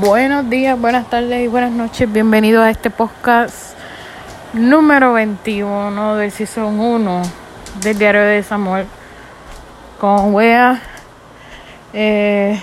Buenos 0.00 0.48
días, 0.48 0.80
buenas 0.80 1.10
tardes 1.10 1.44
y 1.44 1.46
buenas 1.48 1.70
noches. 1.70 2.10
Bienvenidos 2.10 2.64
a 2.64 2.70
este 2.70 2.88
podcast 2.88 3.76
número 4.54 5.12
21 5.12 6.16
de 6.16 6.30
Season 6.30 6.80
1 6.80 7.22
del 7.82 7.98
Diario 7.98 8.22
de 8.22 8.42
Samuel 8.42 8.86
con 10.00 10.32
Wea. 10.32 10.80
Eh, 11.92 12.58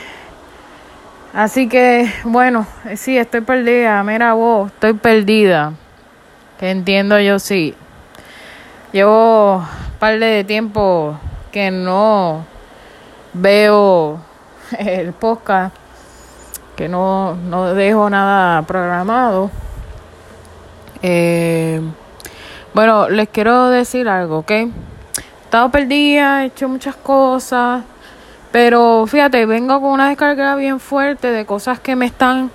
así 1.32 1.70
que, 1.70 2.12
bueno, 2.24 2.66
eh, 2.86 2.98
sí, 2.98 3.20
estoy 3.20 3.42
perdida. 3.42 4.04
Mira 4.04 4.34
vos, 4.34 4.72
estoy 4.72 4.94
perdida. 4.94 5.74
Que 6.60 6.72
entiendo 6.72 7.20
yo, 7.20 7.38
sí. 7.38 7.76
Llevo 8.92 9.58
un 9.58 10.00
par 10.00 10.18
de 10.18 10.44
tiempo 10.44 11.20
que 11.52 11.70
no 11.70 12.48
veo 13.34 14.20
el 14.80 15.14
podcast 15.14 15.83
no, 16.88 17.36
no 17.36 17.74
dejo 17.74 18.10
nada 18.10 18.62
programado. 18.64 19.50
Eh, 21.02 21.82
bueno, 22.74 23.10
les 23.10 23.30
quiero 23.30 23.70
decir 23.70 24.08
algo, 24.08 24.40
¿ok? 24.40 24.52
He 24.52 24.70
estado 25.44 25.70
perdida, 25.70 26.44
he 26.44 26.48
hecho 26.48 26.68
muchas 26.68 26.96
cosas, 26.96 27.84
pero 28.52 29.06
fíjate, 29.08 29.46
vengo 29.46 29.82
con 29.82 29.92
una 29.92 30.10
descarga 30.10 30.56
bien 30.56 30.80
fuerte 30.80 31.28
de 31.32 31.46
cosas 31.46 31.80
que 31.80 31.96
me 31.96 32.06
están 32.06 32.52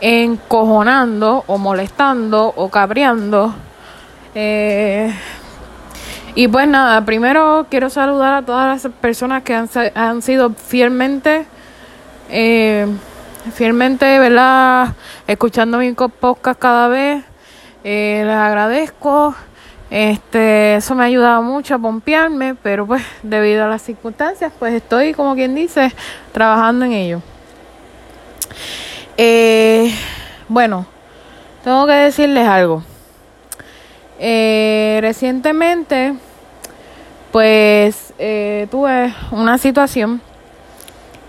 encojonando 0.00 1.44
o 1.46 1.58
molestando 1.58 2.52
o 2.56 2.68
cabreando. 2.68 3.54
Eh, 4.34 5.12
y 6.34 6.48
pues 6.48 6.68
nada, 6.68 7.04
primero 7.04 7.66
quiero 7.68 7.90
saludar 7.90 8.34
a 8.34 8.42
todas 8.42 8.84
las 8.84 8.92
personas 8.94 9.42
que 9.42 9.54
han, 9.54 9.68
han 9.94 10.22
sido 10.22 10.50
fielmente 10.50 11.46
eh, 12.30 12.86
fielmente, 13.54 14.18
¿verdad? 14.18 14.94
Escuchando 15.26 15.78
mi 15.78 15.92
podcast 15.92 16.60
cada 16.60 16.88
vez. 16.88 17.24
Eh, 17.84 18.22
les 18.24 18.34
agradezco. 18.34 19.34
Este, 19.90 20.76
eso 20.76 20.94
me 20.94 21.02
ha 21.02 21.06
ayudado 21.06 21.42
mucho 21.42 21.74
a 21.74 21.78
pompearme, 21.78 22.54
pero 22.54 22.86
pues 22.86 23.02
debido 23.22 23.64
a 23.64 23.68
las 23.68 23.82
circunstancias, 23.82 24.52
pues 24.58 24.74
estoy, 24.74 25.14
como 25.14 25.34
quien 25.34 25.54
dice, 25.54 25.92
trabajando 26.32 26.84
en 26.84 26.92
ello. 26.92 27.22
Eh, 29.16 29.92
bueno, 30.48 30.86
tengo 31.64 31.86
que 31.86 31.92
decirles 31.92 32.46
algo. 32.46 32.84
Eh, 34.18 34.98
recientemente, 35.00 36.14
pues 37.32 38.12
eh, 38.18 38.68
tuve 38.70 39.14
una 39.32 39.58
situación 39.58 40.20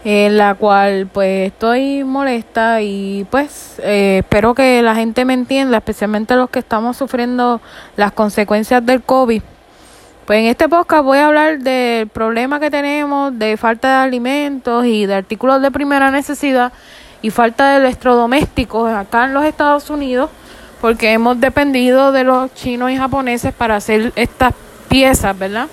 en 0.04 0.38
la 0.38 0.56
cual 0.56 1.08
pues 1.12 1.52
estoy 1.52 2.04
molesta 2.04 2.82
y 2.82 3.26
pues 3.30 3.80
eh, 3.84 4.20
espero 4.20 4.56
que 4.56 4.82
la 4.82 4.96
gente 4.96 5.26
me 5.26 5.34
entienda, 5.34 5.78
especialmente 5.78 6.36
los 6.36 6.50
que 6.50 6.60
estamos 6.60 6.98
sufriendo 6.98 7.62
las 7.96 8.12
consecuencias 8.12 8.86
del 8.86 9.02
COVID. 9.02 9.42
Pues 10.26 10.40
en 10.40 10.46
este 10.46 10.70
podcast 10.70 11.04
voy 11.04 11.20
a 11.20 11.28
hablar 11.28 11.60
del 11.60 12.08
problema 12.08 12.60
que 12.60 12.72
tenemos 12.72 13.38
de 13.38 13.58
falta 13.58 13.88
de 13.88 14.08
alimentos 14.08 14.86
y 14.86 15.06
de 15.06 15.16
artículos 15.16 15.62
de 15.62 15.72
primera 15.72 16.10
necesidad 16.10 16.72
y 17.22 17.30
falta 17.30 17.72
de 17.72 17.86
electrodomésticos 17.86 18.92
acá 18.92 19.26
en 19.26 19.34
los 19.34 19.46
Estados 19.46 19.90
Unidos 19.90 20.30
porque 20.82 21.12
hemos 21.14 21.40
dependido 21.40 22.12
de 22.12 22.24
los 22.24 22.54
chinos 22.56 22.90
y 22.90 22.98
japoneses 22.98 23.54
para 23.54 23.76
hacer 23.76 24.12
estas 24.16 24.56
piezas, 24.90 25.38
¿verdad? 25.38 25.68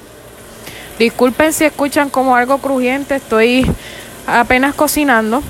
Disculpen 0.99 1.53
si 1.53 1.65
escuchan 1.65 2.11
como 2.11 2.37
algo 2.37 2.59
crujiente, 2.59 3.17
estoy 3.17 3.67
apenas 4.29 4.75
cocinando. 4.75 5.43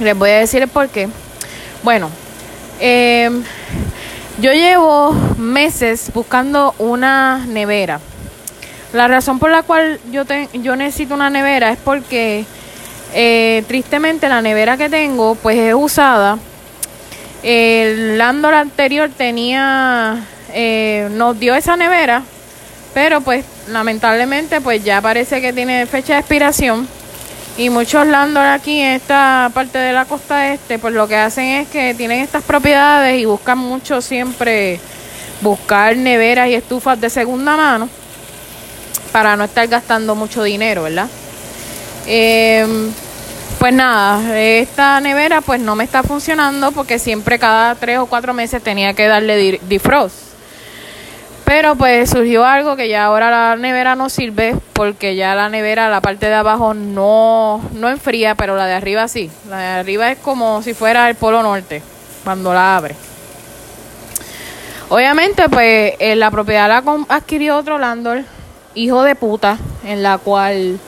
Les 0.00 0.16
voy 0.16 0.30
a 0.30 0.38
decir 0.38 0.62
el 0.62 0.68
por 0.68 0.88
qué. 0.88 1.08
Bueno, 1.82 2.10
em, 2.80 3.42
yo 4.40 4.52
llevo 4.52 5.12
meses 5.36 6.10
buscando 6.14 6.74
una 6.78 7.44
nevera. 7.46 8.00
La 8.92 9.08
razón 9.08 9.38
por 9.38 9.50
la 9.50 9.62
cual 9.62 10.00
yo, 10.10 10.24
yo 10.54 10.76
necesito 10.76 11.14
una 11.14 11.30
nevera 11.30 11.70
es 11.70 11.78
porque 11.78 12.44
eh, 13.14 13.64
tristemente 13.68 14.28
la 14.28 14.42
nevera 14.42 14.76
que 14.76 14.88
tengo 14.88 15.34
pues 15.34 15.58
es 15.58 15.74
usada. 15.74 16.38
El 17.42 18.18
Landor 18.18 18.54
anterior 18.54 19.10
tenía, 19.16 20.24
eh, 20.52 21.08
nos 21.12 21.38
dio 21.38 21.54
esa 21.54 21.76
nevera, 21.76 22.22
pero 22.94 23.20
pues 23.20 23.44
lamentablemente 23.68 24.60
pues 24.60 24.84
ya 24.84 25.00
parece 25.00 25.40
que 25.40 25.52
tiene 25.52 25.86
fecha 25.86 26.14
de 26.14 26.20
expiración 26.20 26.86
y 27.56 27.68
muchos 27.70 28.06
landlords 28.06 28.60
aquí 28.60 28.80
en 28.80 28.92
esta 28.92 29.50
parte 29.52 29.78
de 29.78 29.92
la 29.92 30.06
costa 30.06 30.52
este, 30.52 30.78
pues 30.78 30.94
lo 30.94 31.06
que 31.06 31.16
hacen 31.16 31.44
es 31.44 31.68
que 31.68 31.94
tienen 31.94 32.20
estas 32.20 32.42
propiedades 32.44 33.20
y 33.20 33.24
buscan 33.24 33.58
mucho 33.58 34.00
siempre 34.00 34.80
buscar 35.42 35.96
neveras 35.96 36.48
y 36.48 36.54
estufas 36.54 37.00
de 37.00 37.10
segunda 37.10 37.56
mano 37.56 37.88
para 39.10 39.36
no 39.36 39.44
estar 39.44 39.66
gastando 39.68 40.14
mucho 40.14 40.42
dinero, 40.42 40.84
¿verdad? 40.84 41.08
Em, 42.06 42.90
pues 43.58 43.74
nada, 43.74 44.38
esta 44.40 45.00
nevera 45.00 45.40
pues 45.42 45.60
no 45.60 45.76
me 45.76 45.84
está 45.84 46.02
funcionando 46.02 46.72
porque 46.72 46.98
siempre 46.98 47.38
cada 47.38 47.74
tres 47.74 47.98
o 47.98 48.06
cuatro 48.06 48.32
meses 48.32 48.62
tenía 48.62 48.94
que 48.94 49.06
darle 49.06 49.60
defrost. 49.68 50.31
Pero 51.44 51.74
pues 51.76 52.10
surgió 52.10 52.44
algo 52.44 52.76
que 52.76 52.88
ya 52.88 53.04
ahora 53.04 53.30
la 53.30 53.56
nevera 53.56 53.94
no 53.94 54.08
sirve 54.08 54.54
porque 54.72 55.16
ya 55.16 55.34
la 55.34 55.48
nevera, 55.48 55.90
la 55.90 56.00
parte 56.00 56.26
de 56.26 56.34
abajo 56.34 56.72
no, 56.72 57.60
no 57.74 57.88
enfría, 57.88 58.34
pero 58.34 58.56
la 58.56 58.66
de 58.66 58.74
arriba 58.74 59.08
sí. 59.08 59.30
La 59.48 59.58
de 59.58 59.66
arriba 59.80 60.10
es 60.10 60.18
como 60.18 60.62
si 60.62 60.72
fuera 60.72 61.08
el 61.08 61.16
Polo 61.16 61.42
Norte 61.42 61.82
cuando 62.24 62.54
la 62.54 62.76
abre. 62.76 62.94
Obviamente 64.88 65.48
pues 65.48 65.94
la 66.16 66.30
propiedad 66.30 66.68
la 66.68 66.82
adquirió 67.08 67.56
otro 67.56 67.78
landlord, 67.78 68.24
hijo 68.74 69.02
de 69.02 69.14
puta, 69.14 69.58
en 69.84 70.02
la 70.02 70.18
cual 70.18 70.78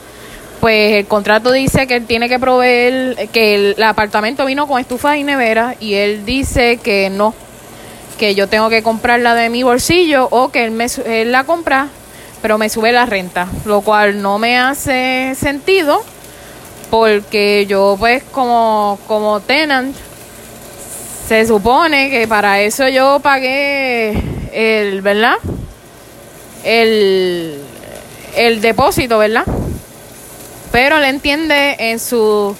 pues 0.60 0.94
el 0.94 1.06
contrato 1.06 1.52
dice 1.52 1.86
que 1.86 1.96
él 1.96 2.06
tiene 2.06 2.28
que 2.28 2.38
proveer, 2.38 3.28
que 3.30 3.72
el 3.72 3.82
apartamento 3.82 4.46
vino 4.46 4.66
con 4.66 4.80
estufa 4.80 5.16
y 5.16 5.24
nevera 5.24 5.74
y 5.80 5.94
él 5.94 6.24
dice 6.24 6.78
que 6.82 7.10
no, 7.10 7.34
que 8.18 8.34
yo 8.34 8.48
tengo 8.48 8.68
que 8.68 8.82
comprarla 8.82 9.34
de 9.34 9.50
mi 9.50 9.62
bolsillo 9.62 10.28
o 10.30 10.50
que 10.50 10.64
él, 10.64 10.70
me, 10.70 10.86
él 11.06 11.32
la 11.32 11.44
compra, 11.44 11.88
pero 12.42 12.58
me 12.58 12.68
sube 12.68 12.92
la 12.92 13.06
renta, 13.06 13.48
lo 13.64 13.80
cual 13.80 14.22
no 14.22 14.38
me 14.38 14.58
hace 14.58 15.34
sentido 15.34 16.02
porque 16.90 17.66
yo 17.68 17.96
pues 17.98 18.22
como, 18.22 18.98
como 19.08 19.40
tenant 19.40 19.96
se 21.26 21.46
supone 21.46 22.10
que 22.10 22.28
para 22.28 22.60
eso 22.60 22.86
yo 22.88 23.18
pagué 23.20 24.12
el, 24.52 25.00
¿verdad? 25.00 25.36
El, 26.62 27.60
el 28.36 28.60
depósito, 28.60 29.18
¿verdad? 29.18 29.44
Pero 30.70 30.98
él 30.98 31.04
entiende 31.04 31.76
en 31.78 31.98
su 31.98 32.54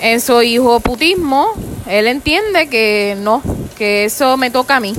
en 0.00 0.20
su 0.20 0.42
hijo 0.42 0.80
putismo, 0.80 1.52
él 1.88 2.08
entiende 2.08 2.68
que 2.68 3.16
no, 3.20 3.40
que 3.82 4.04
eso 4.04 4.36
me 4.36 4.48
toca 4.48 4.76
a 4.76 4.80
mí. 4.80 4.94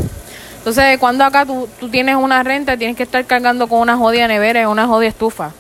Entonces, 0.58 0.98
cuando 0.98 1.24
acá 1.24 1.46
tú, 1.46 1.70
tienes 1.90 2.18
una 2.18 2.44
renta, 2.44 2.76
tienes 2.76 2.98
que 2.98 3.04
estar 3.04 3.24
cargando 3.24 3.70
con 3.70 3.80
una 3.80 3.96
jodida 3.96 4.28
nevera 4.28 4.64
y 4.64 4.66
una 4.66 4.88
jodida 4.88 5.08
estufa. 5.08 5.52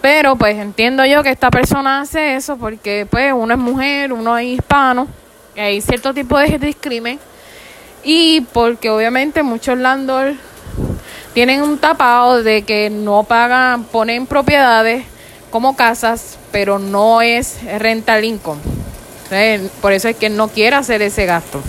Pero 0.00 0.36
pues 0.36 0.56
entiendo 0.56 1.04
yo 1.04 1.24
que 1.24 1.30
esta 1.30 1.50
persona 1.50 2.02
hace 2.02 2.36
eso 2.36 2.56
porque 2.56 3.04
pues 3.10 3.32
uno 3.34 3.54
es 3.54 3.58
mujer, 3.58 4.12
uno 4.12 4.38
es 4.38 4.46
hispano, 4.46 5.08
hay 5.56 5.80
cierto 5.80 6.14
tipo 6.14 6.38
de 6.38 6.56
discrimen 6.60 7.18
y 8.04 8.42
porque 8.52 8.90
obviamente 8.90 9.42
muchos 9.42 9.76
landlords 9.76 10.38
tienen 11.34 11.62
un 11.62 11.78
tapado 11.78 12.44
de 12.44 12.62
que 12.62 12.90
no 12.90 13.24
pagan, 13.24 13.82
ponen 13.82 14.28
propiedades 14.28 15.04
como 15.50 15.74
casas, 15.74 16.38
pero 16.52 16.78
no 16.78 17.22
es 17.22 17.58
rental 17.80 18.24
income. 18.24 18.60
Por 19.80 19.92
eso 19.92 20.06
es 20.06 20.14
que 20.14 20.28
no 20.28 20.46
quiere 20.46 20.76
hacer 20.76 21.02
ese 21.02 21.26
gasto. 21.26 21.60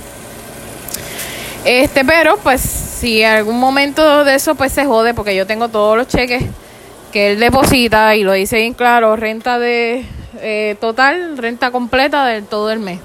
Este, 1.64 2.04
pero 2.04 2.38
pues 2.38 2.60
si 2.62 3.22
en 3.22 3.32
algún 3.32 3.60
momento 3.60 4.24
de 4.24 4.36
eso 4.36 4.56
pues 4.56 4.72
se 4.72 4.86
jode, 4.86 5.14
porque 5.14 5.36
yo 5.36 5.46
tengo 5.46 5.70
todos 5.70 5.96
los 5.96 6.08
cheques 6.08 6.44
que 7.12 7.32
él 7.32 7.40
deposita 7.40 8.16
y 8.16 8.24
lo 8.24 8.34
dice 8.34 8.58
bien 8.58 8.74
claro, 8.74 9.16
renta 9.16 9.60
de 9.60 10.04
eh, 10.40 10.76
total, 10.80 11.38
renta 11.38 11.70
completa 11.70 12.26
del 12.26 12.46
todo 12.46 12.72
el 12.72 12.80
mes. 12.80 13.00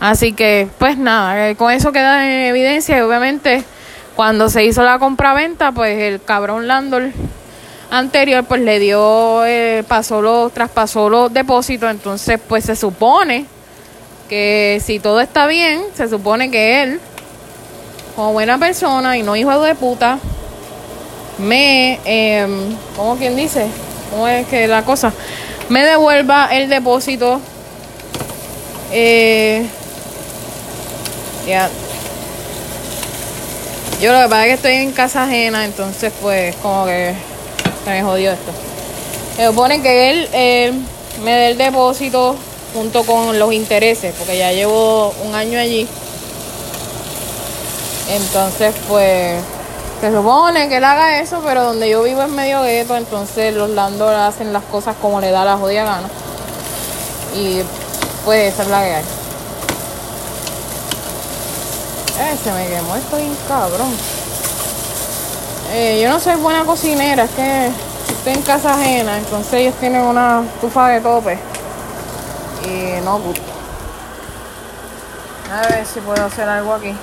Así 0.00 0.32
que 0.32 0.68
pues 0.78 0.98
nada, 0.98 1.48
eh, 1.48 1.56
con 1.56 1.72
eso 1.72 1.90
queda 1.90 2.26
en 2.26 2.46
evidencia 2.46 2.98
y 2.98 3.00
obviamente 3.00 3.64
cuando 4.16 4.50
se 4.50 4.64
hizo 4.64 4.82
la 4.82 4.98
compra-venta 4.98 5.72
pues 5.72 5.98
el 5.98 6.22
cabrón 6.22 6.66
landlord 6.68 7.12
anterior 7.90 8.44
pues 8.44 8.60
le 8.60 8.80
dio, 8.80 9.46
eh, 9.46 9.82
pasó 9.88 10.20
los, 10.20 10.52
traspasó 10.52 11.08
los 11.08 11.32
depósitos, 11.32 11.90
entonces 11.90 12.38
pues 12.46 12.66
se 12.66 12.76
supone 12.76 13.46
que 14.28 14.80
si 14.84 15.00
todo 15.00 15.20
está 15.20 15.46
bien, 15.46 15.80
se 15.94 16.06
supone 16.06 16.50
que 16.50 16.82
él, 16.82 17.00
como 18.18 18.32
buena 18.32 18.58
persona 18.58 19.16
y 19.16 19.22
no 19.22 19.36
hijo 19.36 19.60
de 19.60 19.76
puta, 19.76 20.18
me, 21.38 22.00
eh, 22.04 22.48
¿cómo 22.96 23.16
quien 23.16 23.36
dice? 23.36 23.68
¿Cómo 24.10 24.26
es 24.26 24.44
que 24.48 24.66
la 24.66 24.84
cosa? 24.84 25.12
Me 25.68 25.84
devuelva 25.84 26.48
el 26.50 26.68
depósito 26.68 27.40
Eh, 28.90 29.64
ya. 31.46 31.70
Yo 34.00 34.12
lo 34.12 34.22
que 34.22 34.28
pasa 34.28 34.42
es 34.42 34.48
que 34.48 34.54
estoy 34.54 34.74
en 34.82 34.90
casa 34.90 35.22
ajena, 35.22 35.64
entonces 35.64 36.12
pues 36.20 36.56
como 36.56 36.86
que 36.86 37.14
se 37.84 37.90
me 37.90 38.02
jodió 38.02 38.32
esto. 38.32 38.50
Se 39.36 39.46
supone 39.46 39.80
que 39.80 40.10
él 40.10 40.84
me 41.22 41.30
dé 41.30 41.50
el 41.50 41.56
depósito 41.56 42.34
junto 42.74 43.04
con 43.04 43.38
los 43.38 43.52
intereses, 43.52 44.12
porque 44.18 44.38
ya 44.38 44.50
llevo 44.50 45.14
un 45.24 45.36
año 45.36 45.60
allí. 45.60 45.86
Entonces 48.08 48.74
pues 48.88 49.40
se 50.00 50.12
supone 50.12 50.68
que 50.68 50.76
él 50.76 50.84
haga 50.84 51.20
eso, 51.20 51.40
pero 51.44 51.64
donde 51.64 51.90
yo 51.90 52.02
vivo 52.02 52.22
es 52.22 52.28
medio 52.28 52.62
gueto, 52.62 52.96
entonces 52.96 53.54
los 53.54 53.70
landlords 53.70 54.18
hacen 54.18 54.52
las 54.52 54.62
cosas 54.64 54.96
como 55.00 55.20
le 55.20 55.30
da 55.30 55.44
la 55.44 55.56
jodida 55.56 55.84
gana. 55.84 56.08
Y 57.34 57.62
pues 58.24 58.54
esa 58.54 58.62
es 58.62 58.68
la 58.68 58.80
que 58.80 58.94
hay. 58.94 59.04
Eh, 62.20 62.36
se 62.42 62.52
me 62.52 62.66
quemó 62.68 62.96
esto 62.96 63.16
bien 63.16 63.36
cabrón. 63.46 63.92
Eh, 65.72 66.00
yo 66.02 66.08
no 66.08 66.18
soy 66.18 66.36
buena 66.36 66.64
cocinera, 66.64 67.24
es 67.24 67.30
que 67.30 67.70
estoy 68.08 68.32
en 68.32 68.42
casa 68.42 68.74
ajena, 68.74 69.18
entonces 69.18 69.52
ellos 69.54 69.74
tienen 69.80 70.02
una 70.02 70.42
estufa 70.54 70.88
de 70.88 71.00
tope. 71.00 71.38
Y 72.64 73.00
no 73.04 73.18
gusta. 73.18 73.42
A 75.52 75.68
ver 75.68 75.86
si 75.86 76.00
puedo 76.00 76.24
hacer 76.24 76.48
algo 76.48 76.74
aquí. 76.74 76.94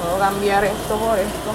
Puedo 0.00 0.18
cambiar 0.18 0.64
esto 0.64 0.96
por 0.96 1.18
esto. 1.18 1.52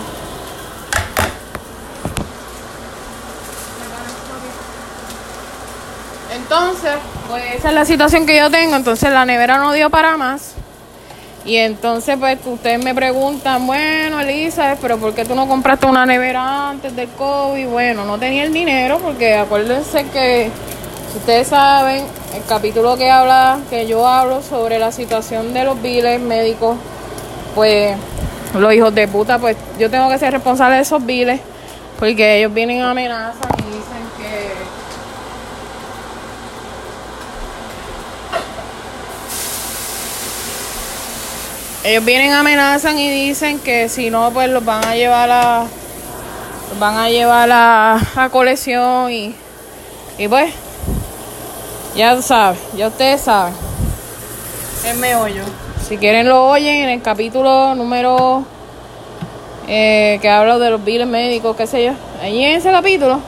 Entonces, 6.36 6.92
pues 7.30 7.44
esa 7.56 7.70
es 7.70 7.74
la 7.74 7.86
situación 7.86 8.26
que 8.26 8.38
yo 8.38 8.50
tengo. 8.50 8.76
Entonces 8.76 9.12
la 9.12 9.26
nevera 9.26 9.58
no 9.58 9.72
dio 9.74 9.90
para 9.90 10.18
más. 10.18 10.56
Y 11.46 11.58
entonces, 11.58 12.18
pues 12.18 12.38
ustedes 12.46 12.82
me 12.82 12.96
preguntan, 12.96 13.68
bueno, 13.68 14.20
Elisa, 14.22 14.78
pero 14.82 14.98
¿por 14.98 15.14
qué 15.14 15.26
tú 15.26 15.36
no 15.36 15.48
compraste 15.48 15.86
una 15.86 16.06
nevera 16.06 16.70
antes 16.70 16.96
del 16.96 17.10
COVID? 17.10 17.68
Bueno, 17.68 18.06
no 18.06 18.18
tenía 18.18 18.44
el 18.44 18.54
dinero 18.54 19.00
porque 19.00 19.36
acuérdense 19.36 20.06
que, 20.06 20.50
si 21.12 21.18
ustedes 21.18 21.48
saben, 21.48 22.06
el 22.34 22.46
capítulo 22.46 22.96
que 22.98 23.12
habla, 23.12 23.60
que 23.70 23.88
yo 23.88 24.08
hablo 24.08 24.42
sobre 24.42 24.80
la 24.80 24.94
situación 24.94 25.54
de 25.54 25.66
los 25.66 25.82
biles 25.82 26.22
médicos, 26.22 26.78
pues 27.56 27.98
los 28.62 28.74
hijos 28.74 28.94
de 28.94 29.08
puta, 29.08 29.40
pues 29.40 29.58
yo 29.80 29.90
tengo 29.90 30.10
que 30.10 30.20
ser 30.20 30.32
responsable 30.32 30.76
de 30.76 30.82
esos 30.82 31.04
biles 31.06 31.40
porque 32.00 32.38
ellos 32.38 32.54
vienen 32.54 32.82
a 32.82 32.92
amenazar 32.92 33.56
y 33.60 33.64
dicen 33.64 34.04
que 34.18 34.54
ellos 41.90 42.06
vienen 42.06 42.34
amenazan 42.34 42.98
y 42.98 43.10
dicen 43.10 43.60
que 43.60 43.90
si 43.90 44.10
no 44.10 44.32
pues 44.32 44.50
los 44.50 44.64
van 44.64 44.86
a 44.86 44.96
llevar 44.96 45.30
a 45.32 45.66
los 46.70 46.80
van 46.80 46.98
a 46.98 47.10
llevar 47.10 47.52
a, 47.52 48.00
a 48.16 48.30
colección 48.30 49.12
y, 49.12 49.36
y 50.18 50.28
pues 50.28 50.54
ya 51.96 52.20
saben, 52.22 52.60
ya 52.76 52.88
ustedes 52.88 53.22
saben. 53.22 53.54
El 54.86 54.98
meollo 54.98 55.44
si 55.94 56.00
quieren 56.00 56.28
lo 56.28 56.48
oyen 56.48 56.86
en 56.86 56.90
el 56.90 57.04
capítulo 57.04 57.76
número 57.76 58.44
eh, 59.68 60.18
que 60.24 60.28
habla 60.28 60.58
de 60.58 60.72
los 60.72 60.84
biles 60.84 61.06
médicos, 61.06 61.56
qué 61.56 61.68
sé 61.68 61.86
yo. 61.86 61.92
Allí 62.20 62.44
en 62.44 62.58
ese 62.58 62.72
capítulo, 62.72 63.20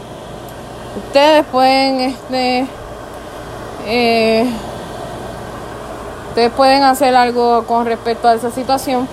ustedes 0.98 1.46
pueden, 1.52 2.00
este, 2.00 2.66
eh, 3.86 4.48
ustedes 6.30 6.52
pueden 6.54 6.82
hacer 6.82 7.16
algo 7.16 7.68
con 7.68 7.86
respecto 7.86 8.30
a 8.30 8.34
esa 8.34 8.50
situación. 8.50 9.08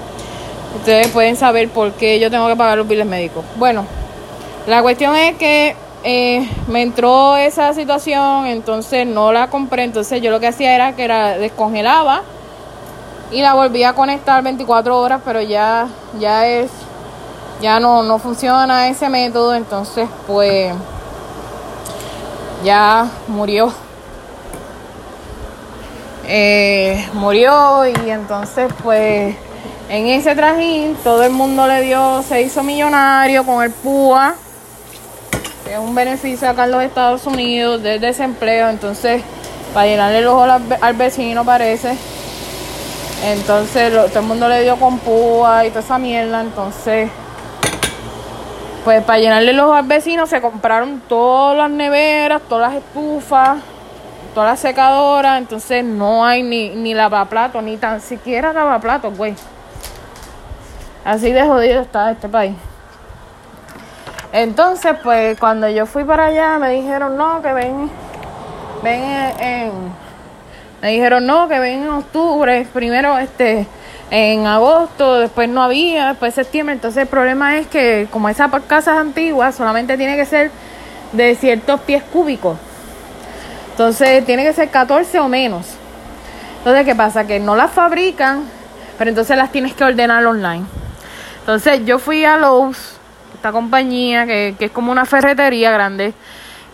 Ustedes 0.79 1.09
pueden 1.09 1.37
saber 1.37 1.69
por 1.69 1.93
qué 1.93 2.19
yo 2.19 2.31
tengo 2.31 2.49
que 2.49 2.57
pagar 2.57 2.79
los 2.79 2.89
biles 2.89 3.05
médicos. 3.05 3.45
Bueno, 3.57 3.85
la 4.67 4.81
cuestión 4.81 5.15
es 5.15 5.37
que 5.37 5.77
eh, 6.05 6.49
me 6.69 6.81
entró 6.81 7.37
esa 7.37 7.75
situación, 7.75 8.47
entonces 8.47 9.07
no 9.07 9.31
la 9.31 9.51
compré. 9.51 9.85
Entonces 9.85 10.23
yo 10.23 10.31
lo 10.31 10.41
que 10.41 10.47
hacía 10.47 10.75
era 10.75 10.97
que 10.97 11.07
la 11.07 11.37
descongelaba 11.37 12.23
y 13.33 13.41
la 13.41 13.55
volví 13.55 13.83
a 13.83 13.95
conectar 13.95 14.43
24 14.43 14.99
horas, 14.99 15.23
pero 15.25 15.41
ya, 15.41 15.89
ya 16.21 16.47
es, 16.47 16.71
ya 17.61 17.81
no, 17.81 18.03
no 18.03 18.19
funciona 18.19 18.89
ese 18.89 19.09
método, 19.09 19.55
entonces 19.55 20.09
pues 20.27 20.73
ya 22.63 23.07
murió. 23.29 23.73
Eh, 26.25 27.09
murió 27.15 27.85
y 27.87 28.11
entonces 28.11 28.73
pues 28.83 29.35
en 29.89 30.07
ese 30.07 30.37
trajín 30.37 30.95
todo 31.03 31.23
el 31.25 31.33
mundo 31.33 31.67
le 31.67 31.83
dio, 31.83 32.23
se 32.23 32.43
hizo 32.43 32.63
millonario 32.63 33.45
con 33.45 33.65
el 33.65 33.71
PUA, 33.71 34.35
que 35.65 35.73
es 35.73 35.79
un 35.79 35.95
beneficio 35.95 36.49
acá 36.49 36.65
en 36.65 36.71
los 36.71 36.83
Estados 36.83 37.27
Unidos 37.27 37.83
del 37.83 38.01
desempleo, 38.01 38.69
entonces 38.69 39.23
para 39.73 39.87
llenarle 39.87 40.19
el 40.19 40.27
ojo 40.27 40.43
al 40.43 40.95
vecino 40.95 41.45
parece 41.45 41.97
entonces 43.23 43.93
todo 43.93 44.21
el 44.21 44.27
mundo 44.27 44.49
le 44.49 44.63
dio 44.63 44.77
con 44.77 44.99
púa 44.99 45.65
y 45.65 45.69
toda 45.69 45.81
esa 45.81 45.99
mierda. 45.99 46.41
Entonces, 46.41 47.09
pues 48.85 49.03
para 49.05 49.19
llenarle 49.21 49.53
los 49.53 49.87
vecinos 49.87 50.29
se 50.29 50.41
compraron 50.41 51.01
todas 51.09 51.57
las 51.57 51.71
neveras, 51.71 52.43
todas 52.49 52.73
las 52.73 52.83
estufas, 52.83 53.59
todas 54.35 54.51
las 54.51 54.61
secadoras. 54.61 55.39
Entonces 55.39 55.85
no 55.85 56.25
hay 56.25 56.43
ni, 56.43 56.71
ni 56.71 56.95
lavaplatos, 56.95 57.63
ni 57.63 57.77
tan 57.77 58.01
siquiera 58.01 58.53
lavaplatos, 58.53 59.17
güey. 59.17 59.35
Así 61.05 61.33
de 61.33 61.43
jodido 61.45 61.83
está 61.83 62.11
este 62.11 62.29
país. 62.29 62.57
Entonces, 64.33 64.97
pues 65.03 65.39
cuando 65.39 65.69
yo 65.69 65.85
fui 65.85 66.05
para 66.05 66.27
allá 66.27 66.59
me 66.59 66.71
dijeron, 66.71 67.17
no, 67.17 67.43
que 67.43 67.53
ven, 67.53 67.91
ven 68.83 69.03
en 69.39 70.02
me 70.83 70.91
dijeron, 70.91 71.25
no, 71.25 71.47
que 71.47 71.61
ven 71.61 71.85
en 71.85 71.89
octubre, 71.91 72.67
primero 72.73 73.17
este 73.17 73.69
en 74.11 74.47
agosto, 74.47 75.21
después 75.21 75.49
no 75.49 75.63
había, 75.63 76.09
después 76.09 76.35
septiembre. 76.35 76.75
Entonces 76.75 77.03
el 77.03 77.09
problema 77.09 77.57
es 77.57 77.69
que 77.69 78.09
como 78.11 78.29
esas 78.29 78.51
casas 78.67 78.99
antiguas 78.99 79.55
solamente 79.55 79.97
tiene 79.97 80.17
que 80.17 80.27
ser 80.27 80.51
de 81.13 81.37
ciertos 81.37 81.81
pies 81.83 82.03
cúbicos. 82.03 82.59
Entonces 83.71 84.27
tiene 84.27 84.43
que 84.43 84.53
ser 84.53 84.71
14 84.71 85.21
o 85.21 85.29
menos. 85.29 85.67
Entonces, 86.59 86.85
¿qué 86.85 86.95
pasa? 86.95 87.27
Que 87.27 87.39
no 87.39 87.57
las 87.57 87.71
fabrican, 87.71 88.43
pero 88.99 89.09
entonces 89.09 89.37
las 89.37 89.53
tienes 89.53 89.75
que 89.75 89.85
ordenar 89.85 90.27
online. 90.27 90.65
Entonces 91.41 91.87
yo 91.87 92.01
fui 92.01 92.25
a 92.25 92.37
Lowe's, 92.37 92.97
esta 93.35 93.53
compañía 93.53 94.27
que, 94.27 94.57
que 94.59 94.67
es 94.67 94.71
como 94.73 94.91
una 94.91 95.05
ferretería 95.05 95.71
grande, 95.71 96.13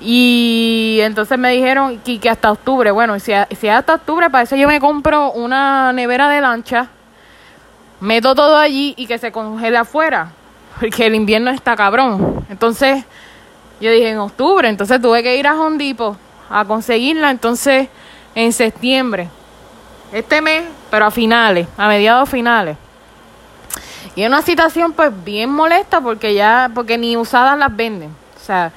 y 0.01 0.99
entonces 1.03 1.39
me 1.39 1.51
dijeron 1.51 1.99
que, 1.99 2.21
que 2.21 2.31
hasta 2.31 2.53
octubre, 2.53 2.91
bueno, 2.91 3.19
si, 3.19 3.33
si 3.59 3.69
hasta 3.69 3.95
octubre, 3.95 4.31
para 4.31 4.45
eso 4.45 4.55
yo 4.57 4.69
me 4.69 4.81
compro 4.81 5.33
una 5.33 5.93
nevera 5.93 6.29
de 6.29 6.41
lancha, 6.41 6.89
meto 8.01 8.35
todo 8.35 8.57
allí 8.57 8.95
y 8.97 9.07
que 9.07 9.19
se 9.19 9.33
congele 9.33 9.77
afuera, 9.77 10.31
porque 10.79 11.07
el 11.07 11.15
invierno 11.15 11.51
está 11.51 11.75
cabrón. 11.75 12.45
Entonces 12.49 13.05
yo 13.81 13.91
dije 13.91 14.11
en 14.11 14.19
octubre, 14.19 14.69
entonces 14.69 15.01
tuve 15.03 15.23
que 15.23 15.37
ir 15.37 15.47
a 15.47 15.55
Hondipo 15.55 16.17
a 16.51 16.65
conseguirla, 16.65 17.31
entonces 17.31 17.89
en 18.35 18.53
septiembre, 18.53 19.29
este 20.13 20.41
mes, 20.41 20.65
pero 20.91 21.07
a 21.07 21.11
finales, 21.11 21.67
a 21.77 21.89
mediados 21.89 22.29
finales. 22.29 22.77
Y 24.15 24.23
es 24.23 24.29
una 24.29 24.43
situación 24.43 24.93
pues 24.93 25.13
bien 25.25 25.51
molesta 25.51 26.01
porque 26.01 26.35
ya, 26.35 26.71
porque 26.75 26.99
ni 26.99 27.17
usadas 27.17 27.59
las 27.59 27.75
venden. 27.75 28.11
O 28.37 28.45
sea, 28.45 28.73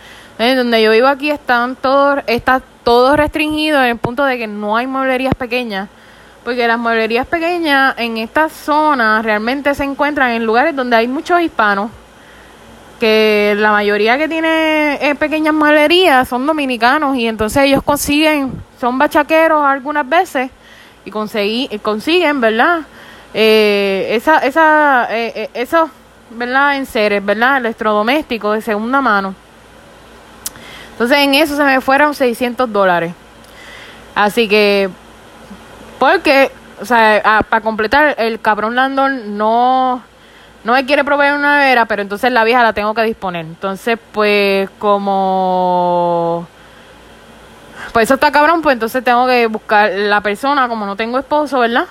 donde 0.56 0.82
yo 0.82 0.92
vivo 0.92 1.08
aquí 1.08 1.30
están 1.30 1.76
todos, 1.76 2.20
está 2.28 2.62
todo 2.84 3.16
restringido 3.16 3.82
en 3.82 3.90
el 3.90 3.98
punto 3.98 4.26
de 4.26 4.38
que 4.38 4.48
no 4.48 4.76
hay 4.76 4.88
mueblerías 4.88 5.36
pequeñas. 5.36 5.90
Porque 6.44 6.68
las 6.68 6.80
mueblerías 6.80 7.28
pequeñas 7.28 7.94
en 7.98 8.18
esta 8.18 8.50
zona 8.50 9.22
realmente 9.22 9.76
se 9.76 9.84
encuentran 9.84 10.32
en 10.32 10.46
lugares 10.46 10.76
donde 10.76 10.96
hay 10.96 11.08
muchos 11.08 11.40
hispanos. 11.42 11.92
Que 13.00 13.56
la 13.58 13.72
mayoría 13.72 14.18
que 14.18 14.28
tiene 14.28 15.00
eh, 15.02 15.16
pequeñas 15.16 15.54
mueblerías 15.54 16.28
son 16.28 16.46
dominicanos 16.46 17.16
y 17.18 17.28
entonces 17.28 17.64
ellos 17.64 17.82
consiguen, 17.84 18.52
son 18.80 18.98
bachaqueros 18.98 19.64
algunas 19.64 20.08
veces 20.08 20.52
y 21.06 21.80
consiguen, 21.80 22.42
¿verdad? 22.42 22.82
Eh, 23.34 24.10
esa, 24.12 24.40
esa, 24.40 25.08
eh, 25.10 25.32
eh, 25.36 25.50
esos, 25.54 25.90
¿verdad? 26.32 26.78
En 26.78 26.86
seres, 26.86 27.24
¿verdad? 27.24 27.58
Electrodomésticos 27.58 28.56
de 28.56 28.62
segunda 28.62 29.02
mano. 29.02 29.34
Entonces 30.92 31.18
en 31.18 31.36
eso 31.36 31.56
se 31.56 31.64
me 31.64 31.82
fueron 31.82 32.14
600 32.14 32.72
dólares. 32.72 33.14
Así 34.16 34.48
que, 34.48 34.90
porque, 36.00 36.52
o 36.82 36.86
sea, 36.86 37.44
para 37.50 37.62
completar, 37.62 38.16
el 38.18 38.40
cabrón 38.40 38.76
Landon 38.76 39.38
no, 39.38 40.04
no 40.64 40.74
me 40.74 40.86
quiere 40.86 41.04
proveer 41.04 41.34
una 41.34 41.58
nevera, 41.60 41.86
pero 41.86 42.02
entonces 42.02 42.32
la 42.32 42.44
vieja 42.44 42.64
la 42.64 42.74
tengo 42.74 42.94
que 42.94 43.04
disponer. 43.04 43.46
Entonces, 43.46 43.98
pues, 44.12 44.70
como 44.80 46.48
pues 47.94 48.06
eso 48.06 48.14
está 48.14 48.32
cabrón, 48.32 48.62
pues 48.62 48.74
entonces 48.74 49.04
tengo 49.04 49.28
que 49.28 49.48
buscar 49.48 49.92
la 49.92 50.22
persona, 50.22 50.68
como 50.70 50.86
no 50.86 50.96
tengo 50.96 51.20
esposo, 51.20 51.60
¿verdad? 51.60 51.86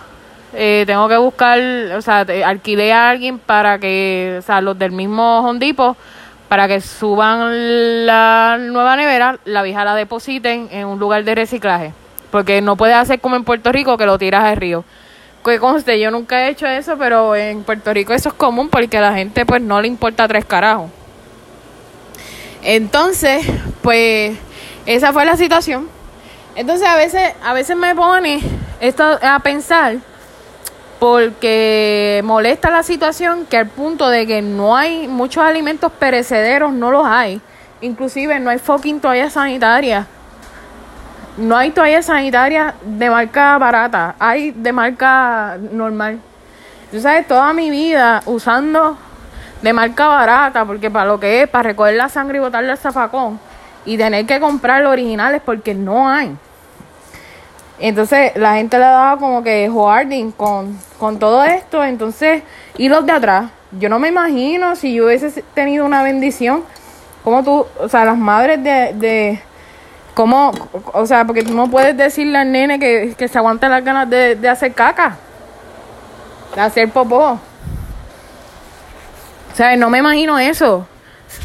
Eh, 0.55 0.85
tengo 0.87 1.09
que 1.09 1.17
buscar, 1.17 1.59
o 1.97 2.01
sea, 2.01 2.25
alquilé 2.45 2.93
a 2.93 3.11
alguien 3.11 3.39
para 3.39 3.79
que, 3.79 4.37
o 4.39 4.43
sea, 4.43 4.61
los 4.61 4.79
del 4.79 4.93
mismo 4.93 5.41
Hondipo, 5.41 5.97
para 6.51 6.67
que 6.67 6.81
suban 6.81 8.07
la 8.07 8.59
nueva 8.59 8.97
nevera, 8.97 9.39
la 9.45 9.63
vieja 9.63 9.85
la 9.85 9.95
depositen 9.95 10.69
en 10.73 10.85
un 10.89 10.99
lugar 10.99 11.23
de 11.23 11.37
reciclaje. 11.37 11.93
Porque 12.33 12.61
no 12.61 12.75
puede 12.75 12.93
hacer 12.93 13.21
como 13.21 13.37
en 13.37 13.45
Puerto 13.45 13.71
Rico 13.71 13.97
que 13.97 14.05
lo 14.05 14.19
tiras 14.19 14.43
al 14.43 14.57
río. 14.57 14.83
Que 15.45 15.61
conste, 15.61 16.01
yo 16.01 16.11
nunca 16.11 16.43
he 16.43 16.51
hecho 16.51 16.67
eso, 16.67 16.99
pero 16.99 17.37
en 17.37 17.63
Puerto 17.63 17.95
Rico 17.95 18.13
eso 18.15 18.31
es 18.31 18.35
común 18.35 18.69
porque 18.69 18.99
a 18.99 19.01
la 19.01 19.15
gente 19.15 19.47
pues 19.47 19.63
no 19.63 19.81
le 19.81 19.87
importa 19.87 20.27
tres 20.27 20.45
carajos. 20.45 20.91
Entonces, 22.65 23.47
pues 23.81 24.37
esa 24.87 25.13
fue 25.13 25.25
la 25.25 25.37
situación. 25.37 25.87
Entonces 26.57 26.89
a 26.89 26.97
veces, 26.97 27.33
a 27.45 27.53
veces 27.53 27.77
me 27.77 27.95
pone 27.95 28.41
esto 28.81 29.21
a 29.23 29.39
pensar 29.39 29.99
porque 31.01 32.21
molesta 32.25 32.71
la 32.71 32.83
situación 32.83 33.47
que 33.47 33.57
al 33.57 33.67
punto 33.67 34.11
de 34.11 34.27
que 34.27 34.43
no 34.43 34.77
hay 34.77 35.09
muchos 35.09 35.43
alimentos 35.43 35.91
perecederos, 35.91 36.75
no 36.75 36.91
los 36.91 37.07
hay. 37.07 37.41
Inclusive 37.81 38.39
no 38.39 38.51
hay 38.51 38.59
fucking 38.59 39.01
toallas 39.01 39.33
sanitarias. 39.33 40.07
No 41.39 41.57
hay 41.57 41.71
toallas 41.71 42.05
sanitarias 42.05 42.75
de 42.83 43.09
marca 43.09 43.57
barata, 43.57 44.15
hay 44.19 44.51
de 44.51 44.73
marca 44.73 45.57
normal. 45.73 46.21
Tú 46.91 47.01
sabes, 47.01 47.27
toda 47.27 47.55
mi 47.55 47.71
vida 47.71 48.23
usando 48.27 48.99
de 49.63 49.73
marca 49.73 50.07
barata, 50.07 50.67
porque 50.67 50.91
para 50.91 51.07
lo 51.07 51.19
que 51.19 51.43
es, 51.43 51.49
para 51.49 51.71
recoger 51.71 51.95
la 51.95 52.11
sangre 52.11 52.37
y 52.37 52.41
botarle 52.41 52.73
al 52.73 52.79
zafacón, 52.79 53.41
y 53.87 53.97
tener 53.97 54.27
que 54.27 54.39
comprar 54.39 54.83
los 54.83 54.93
originales 54.93 55.41
porque 55.43 55.73
no 55.73 56.11
hay. 56.11 56.37
Entonces 57.81 58.33
la 58.37 58.55
gente 58.57 58.79
le 58.79 58.85
daba 58.85 59.17
como 59.17 59.43
que 59.43 59.69
hoarding 59.71 60.33
con, 60.33 60.79
con 60.99 61.19
todo 61.19 61.43
esto. 61.45 61.83
Entonces, 61.83 62.43
y 62.77 62.89
los 62.91 63.07
de 63.07 63.13
atrás, 63.13 63.51
yo 63.73 63.89
no 63.89 63.99
me 63.99 64.09
imagino 64.09 64.77
si 64.77 64.95
yo 64.95 65.07
hubiese 65.07 65.43
tenido 65.55 65.87
una 65.87 66.03
bendición, 66.03 66.63
como 67.25 67.43
tú, 67.43 67.67
o 67.79 67.89
sea, 67.89 68.05
las 68.05 68.19
madres 68.19 68.63
de, 68.63 68.93
de 68.95 69.41
cómo, 70.15 70.53
o 70.93 71.07
sea, 71.07 71.25
porque 71.25 71.43
tú 71.43 71.55
no 71.55 71.71
puedes 71.71 71.97
decirle 71.97 72.39
al 72.39 72.53
nene 72.53 72.79
que, 72.79 73.15
que 73.17 73.29
se 73.29 73.39
aguante 73.39 73.69
las 73.69 73.83
ganas 73.83 74.11
de, 74.11 74.37
de 74.37 74.49
hacer 74.49 74.75
caca, 74.75 75.17
de 76.55 76.61
hacer 76.61 76.91
popó. 76.91 77.39
O 79.53 79.57
sea, 79.57 79.75
no 79.77 79.89
me 79.89 79.99
imagino 79.99 80.39
eso. 80.39 80.87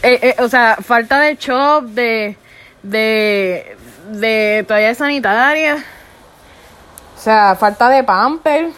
Eh, 0.03 0.19
eh, 0.21 0.35
o 0.39 0.49
sea, 0.49 0.77
falta 0.81 1.19
de 1.19 1.35
shop, 1.35 1.85
de, 1.85 2.37
de, 2.83 3.77
de 4.11 4.65
toallas 4.67 4.97
sanitarias 4.97 5.83
o 7.15 7.19
sea, 7.19 7.55
falta 7.55 7.89
de 7.89 8.03
pamper, 8.03 8.71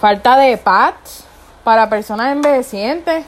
falta 0.00 0.36
de 0.36 0.56
pads 0.56 1.24
para 1.64 1.88
personas 1.88 2.32
envejecientes. 2.32 3.24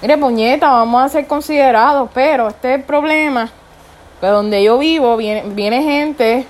Mire, 0.00 0.18
puñeta, 0.18 0.68
vamos 0.68 1.02
a 1.02 1.08
ser 1.08 1.26
considerados, 1.26 2.10
pero 2.12 2.48
este 2.48 2.74
es 2.74 2.80
el 2.80 2.84
problema. 2.84 3.48
Que 4.20 4.26
donde 4.26 4.62
yo 4.62 4.78
vivo 4.78 5.16
viene, 5.16 5.82
gente 5.82 6.46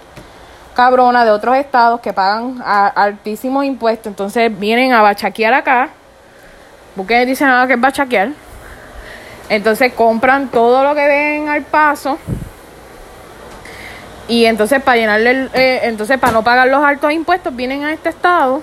cabrona 0.75 1.25
de 1.25 1.31
otros 1.31 1.57
estados 1.57 2.01
que 2.01 2.13
pagan 2.13 2.63
altísimos 2.65 3.65
impuestos. 3.65 4.09
Entonces 4.09 4.59
vienen 4.59 4.93
a 4.93 5.03
bachaquear 5.03 5.55
acá. 5.55 5.91
Porque 6.97 7.25
dicen 7.25 7.49
ah, 7.49 7.65
que 7.67 7.75
es 7.75 7.81
bachaquear. 7.81 8.31
Entonces 9.49 9.93
compran 9.93 10.49
todo 10.49 10.83
lo 10.83 10.95
que 10.95 11.07
ven 11.07 11.49
al 11.49 11.63
paso 11.63 12.19
y 14.33 14.47
entonces 14.47 14.83
para 14.83 14.97
llenarle, 14.97 15.51
eh, 15.53 15.81
entonces 15.83 16.19
para 16.19 16.33
no 16.33 16.43
pagar 16.43 16.67
los 16.67 16.83
altos 16.83 17.13
impuestos 17.13 17.55
vienen 17.55 17.85
a 17.85 17.93
este 17.93 18.09
estado. 18.09 18.63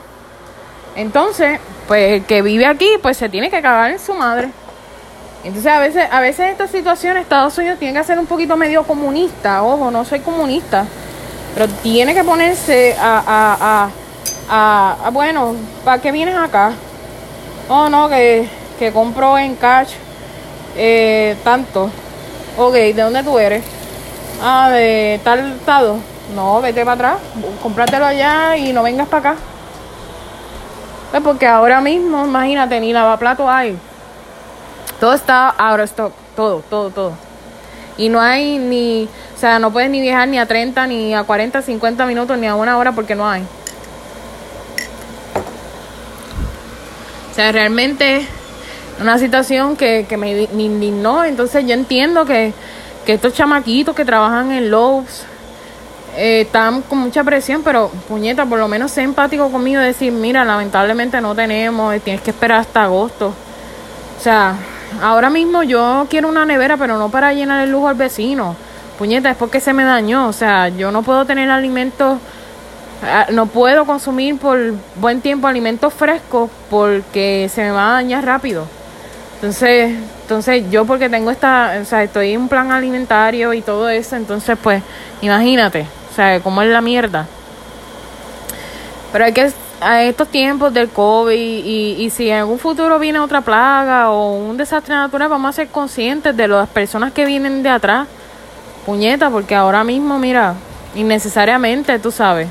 Entonces, 0.96 1.60
pues 1.88 2.14
el 2.14 2.26
que 2.26 2.42
vive 2.42 2.66
aquí, 2.66 2.90
pues 3.04 3.18
se 3.18 3.30
tiene 3.30 3.52
que 3.52 3.62
cagar 3.62 3.92
en 3.92 4.00
su 4.00 4.16
madre. 4.16 4.50
Entonces 5.44 5.72
a 5.72 5.80
veces, 5.80 6.08
a 6.12 6.22
veces 6.22 6.40
en 6.40 6.48
esta 6.48 6.68
situación 6.68 7.18
Estados 7.18 7.56
Unidos 7.60 7.78
tiene 7.78 8.00
que 8.00 8.04
ser 8.04 8.18
un 8.18 8.26
poquito 8.26 8.58
medio 8.58 8.82
comunista. 8.82 9.62
Ojo, 9.62 9.92
no 9.92 10.04
soy 10.06 10.22
comunista. 10.22 10.88
Pero 11.54 11.68
tiene 11.84 12.16
que 12.16 12.24
ponerse 12.24 12.96
a, 13.00 13.92
a, 14.50 14.98
a, 15.06 15.10
bueno, 15.12 15.56
¿para 15.86 16.02
qué 16.02 16.12
vienes 16.12 16.36
acá? 16.36 16.72
Oh, 17.68 17.90
no, 17.90 18.10
que, 18.10 18.50
que 18.80 18.92
compro 18.92 19.38
en 19.38 19.56
cash 19.56 19.92
eh, 20.76 21.36
tanto. 21.44 21.92
Ok, 22.58 22.74
¿de 22.74 22.94
dónde 23.04 23.22
tú 23.22 23.38
eres? 23.38 23.64
Ah, 24.42 24.70
de 24.70 25.20
tal 25.24 25.54
estado. 25.54 25.98
No, 26.36 26.62
vete 26.62 26.86
para 26.86 26.94
atrás, 26.94 27.16
cómpratelo 27.62 28.06
allá 28.06 28.56
y 28.56 28.72
no 28.72 28.84
vengas 28.84 29.08
para 29.08 29.32
acá. 29.32 29.40
Pues 31.12 31.24
porque 31.24 31.48
ahora 31.48 31.82
mismo, 31.82 32.26
imagínate, 32.26 32.80
ni 32.80 32.94
lavaplato 32.94 33.50
hay. 33.50 33.78
Todo 35.00 35.14
está 35.14 35.56
stock, 35.84 36.14
todo, 36.36 36.64
todo, 36.70 36.90
todo. 36.92 37.14
Y 37.98 38.10
no 38.10 38.22
hay 38.22 38.60
ni, 38.60 39.10
o 39.36 39.40
sea, 39.40 39.60
no 39.60 39.72
puedes 39.72 39.90
ni 39.90 40.02
viajar 40.02 40.28
ni 40.28 40.38
a 40.38 40.46
30, 40.46 40.88
ni 40.88 41.16
a 41.16 41.24
40, 41.24 41.62
50 41.62 42.06
minutos, 42.06 42.38
ni 42.38 42.48
a 42.48 42.56
una 42.56 42.78
hora 42.78 42.92
porque 42.92 43.16
no 43.16 43.28
hay. 43.28 43.42
O 47.32 47.36
sea, 47.36 47.52
realmente 47.52 48.26
una 49.02 49.18
situación 49.18 49.76
que, 49.76 50.06
que 50.08 50.18
me 50.18 50.44
indignó. 50.44 51.26
Entonces 51.26 51.66
yo 51.66 51.74
entiendo 51.74 52.26
que 52.26 52.54
que 53.10 53.16
estos 53.16 53.34
chamaquitos 53.34 53.96
que 53.96 54.06
trabajan 54.06 54.52
en 54.52 54.70
Lowe's 54.70 55.24
eh, 56.16 56.42
están 56.42 56.84
con 56.84 57.00
mucha 57.00 57.24
presión, 57.24 57.64
pero 57.64 57.90
puñeta, 58.08 58.46
por 58.46 58.60
lo 58.60 58.68
menos 58.68 58.92
sé 58.92 59.02
empático 59.02 59.50
conmigo 59.50 59.82
y 59.82 59.86
decir, 59.86 60.12
mira, 60.12 60.46
lamentablemente 60.46 61.20
no 61.20 61.34
tenemos, 61.34 61.96
eh, 61.96 62.00
tienes 62.02 62.22
que 62.22 62.30
esperar 62.30 62.60
hasta 62.60 62.84
agosto. 62.84 63.34
O 64.16 64.22
sea, 64.22 64.54
ahora 65.02 65.32
mismo 65.32 65.64
yo 65.64 66.06
quiero 66.08 66.30
una 66.30 66.46
nevera, 66.46 66.78
pero 66.78 67.00
no 67.00 67.10
para 67.10 67.34
llenar 67.34 67.64
el 67.64 67.72
lujo 67.72 67.88
al 67.88 67.96
vecino. 67.96 68.56
Puñeta, 69.00 69.32
es 69.32 69.38
porque 69.38 69.60
se 69.60 69.74
me 69.74 69.86
dañó. 69.86 70.28
O 70.28 70.34
sea, 70.34 70.70
yo 70.70 70.92
no 70.92 71.02
puedo 71.02 71.26
tener 71.26 71.50
alimentos, 71.50 72.20
ah, 73.02 73.26
no 73.32 73.48
puedo 73.48 73.86
consumir 73.88 74.38
por 74.38 74.76
buen 74.98 75.22
tiempo 75.22 75.48
alimentos 75.48 75.96
frescos 75.96 76.52
porque 76.70 77.50
se 77.52 77.64
me 77.64 77.72
va 77.72 77.90
a 77.90 77.94
dañar 77.94 78.24
rápido. 78.24 78.68
Entonces, 79.40 79.96
entonces 80.24 80.70
yo 80.70 80.84
porque 80.84 81.08
tengo 81.08 81.32
esta, 81.32 81.80
o 81.82 81.86
sea, 81.86 82.04
estoy 82.04 82.34
en 82.34 82.42
un 82.42 82.50
plan 82.50 82.74
alimentario 82.74 83.54
y 83.54 83.62
todo 83.62 83.88
eso, 83.88 84.18
entonces 84.18 84.58
pues 84.62 84.84
imagínate, 85.22 85.86
o 86.12 86.14
sea, 86.14 86.42
cómo 86.42 86.62
es 86.62 86.68
la 86.68 86.82
mierda. 86.82 87.26
Pero 89.14 89.24
hay 89.24 89.32
que, 89.32 89.50
a 89.80 90.04
estos 90.04 90.28
tiempos 90.28 90.74
del 90.74 90.90
COVID 90.90 91.34
y, 91.34 91.96
y 91.98 92.10
si 92.10 92.30
en 92.30 92.40
algún 92.40 92.60
futuro 92.60 93.00
viene 93.00 93.20
otra 93.20 93.40
plaga 93.40 94.10
o 94.12 94.34
un 94.34 94.58
desastre 94.58 94.94
natural, 94.94 95.30
vamos 95.30 95.52
a 95.52 95.54
ser 95.54 95.70
conscientes 95.70 96.36
de 96.36 96.46
las 96.50 96.68
personas 96.68 97.14
que 97.14 97.24
vienen 97.24 97.64
de 97.64 97.70
atrás. 97.70 98.10
Puñeta, 98.86 99.30
porque 99.30 99.56
ahora 99.56 99.86
mismo, 99.86 100.20
mira, 100.20 100.56
innecesariamente, 100.96 101.98
tú 101.98 102.12
sabes. 102.12 102.50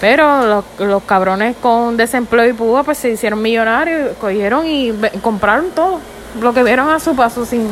Pero 0.00 0.46
los, 0.46 0.64
los 0.78 1.02
cabrones 1.02 1.56
con 1.60 1.96
desempleo 1.96 2.48
y 2.48 2.52
púa 2.52 2.84
pues 2.84 2.98
se 2.98 3.10
hicieron 3.10 3.42
millonarios, 3.42 4.16
cogieron 4.20 4.66
y 4.66 4.92
compraron 5.22 5.70
todo, 5.70 5.98
lo 6.40 6.54
que 6.54 6.62
vieron 6.62 6.88
a 6.88 7.00
su 7.00 7.16
paso 7.16 7.44
sin, 7.44 7.68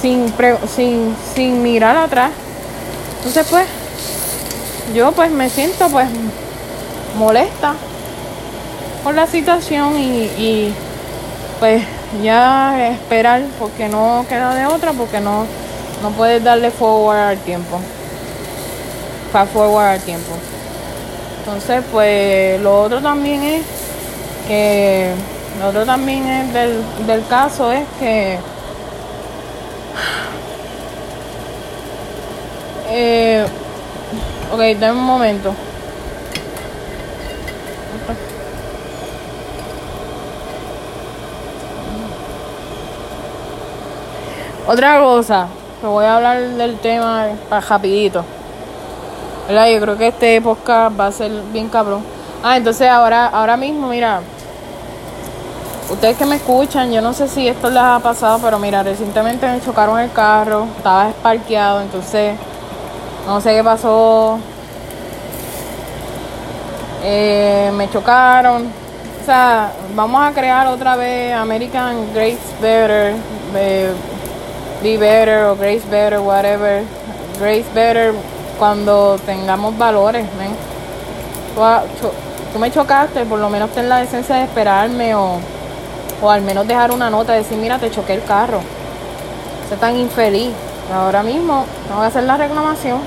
sin, 0.00 0.32
sin, 0.68 1.16
sin 1.34 1.62
mirar 1.62 1.96
atrás. 1.96 2.30
Entonces 3.18 3.46
pues 3.48 3.66
yo 4.94 5.12
pues 5.12 5.30
me 5.30 5.48
siento 5.48 5.88
pues 5.88 6.08
molesta 7.16 7.74
por 9.02 9.14
la 9.14 9.26
situación 9.26 9.98
y, 9.98 10.24
y 10.36 10.74
pues 11.58 11.82
ya 12.22 12.88
esperar 12.88 13.42
porque 13.58 13.88
no 13.88 14.26
queda 14.28 14.54
de 14.54 14.66
otra 14.66 14.92
porque 14.92 15.20
no 15.20 15.46
no 16.02 16.10
puedes 16.10 16.42
darle 16.42 16.70
forward 16.70 17.16
al 17.16 17.38
tiempo. 17.38 17.80
Para 19.32 19.46
forward 19.46 19.86
al 19.86 20.00
tiempo. 20.00 20.32
Entonces, 21.44 21.82
pues 21.90 22.60
lo 22.60 22.82
otro 22.82 23.00
también 23.02 23.42
es 23.42 23.62
que, 24.46 25.12
lo 25.60 25.70
otro 25.70 25.84
también 25.84 26.24
es 26.24 26.52
del, 26.52 26.84
del 27.04 27.26
caso 27.26 27.72
es 27.72 27.84
que 27.98 28.38
eh, 32.90 33.44
ok, 34.52 34.60
dame 34.78 34.98
un 34.98 35.04
momento. 35.04 35.52
Otra 44.64 45.00
cosa, 45.00 45.48
te 45.80 45.86
voy 45.88 46.04
a 46.04 46.16
hablar 46.16 46.40
del 46.40 46.78
tema 46.78 47.30
rapidito. 47.68 48.24
Yo 49.48 49.80
creo 49.80 49.98
que 49.98 50.08
este 50.08 50.40
podcast 50.40 50.98
va 50.98 51.08
a 51.08 51.12
ser 51.12 51.30
bien 51.52 51.68
cabrón. 51.68 52.02
Ah, 52.42 52.56
entonces 52.56 52.88
ahora, 52.88 53.26
ahora 53.26 53.56
mismo, 53.56 53.88
mira, 53.88 54.20
ustedes 55.90 56.16
que 56.16 56.24
me 56.24 56.36
escuchan, 56.36 56.90
yo 56.90 57.02
no 57.02 57.12
sé 57.12 57.28
si 57.28 57.48
esto 57.48 57.68
les 57.68 57.82
ha 57.82 57.98
pasado, 58.00 58.38
pero 58.42 58.58
mira, 58.58 58.82
recientemente 58.82 59.46
me 59.46 59.60
chocaron 59.60 59.98
el 60.00 60.12
carro, 60.12 60.66
estaba 60.76 61.10
esparqueado, 61.10 61.80
entonces 61.80 62.36
No 63.26 63.40
sé 63.40 63.54
qué 63.54 63.62
pasó. 63.62 64.38
Eh, 67.04 67.70
me 67.74 67.88
chocaron. 67.90 68.66
O 69.22 69.24
sea, 69.24 69.72
vamos 69.94 70.20
a 70.24 70.32
crear 70.32 70.66
otra 70.66 70.96
vez 70.96 71.32
American 71.34 72.12
Grace 72.12 72.40
Better, 72.60 73.14
Be, 73.52 74.98
Better 74.98 75.44
o 75.44 75.56
Grace 75.56 75.86
Better, 75.88 76.18
whatever. 76.18 76.82
Grace 77.38 77.66
Better 77.72 78.12
cuando 78.58 79.18
tengamos 79.24 79.76
valores, 79.76 80.26
Tú, 82.52 82.58
me 82.58 82.70
chocaste, 82.70 83.24
por 83.24 83.38
lo 83.38 83.48
menos 83.50 83.70
ten 83.70 83.88
la 83.88 83.98
decencia 83.98 84.36
de 84.36 84.44
esperarme 84.44 85.14
o, 85.14 85.38
o 86.22 86.30
al 86.30 86.42
menos 86.42 86.66
dejar 86.66 86.90
una 86.90 87.10
nota, 87.10 87.32
decir, 87.32 87.58
mira, 87.58 87.78
te 87.78 87.90
choqué 87.90 88.14
el 88.14 88.24
carro. 88.24 88.60
Sé 89.68 89.76
tan 89.76 89.96
infeliz. 89.96 90.52
Ahora 90.92 91.22
mismo 91.22 91.64
tengo 91.86 92.00
que 92.00 92.06
hacer 92.06 92.24
la 92.24 92.36
reclamación 92.36 93.00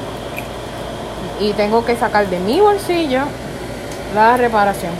y 1.39 1.53
tengo 1.53 1.85
que 1.85 1.95
sacar 1.95 2.27
de 2.27 2.39
mi 2.39 2.59
bolsillo 2.59 3.21
la 4.15 4.37
reparación 4.37 4.93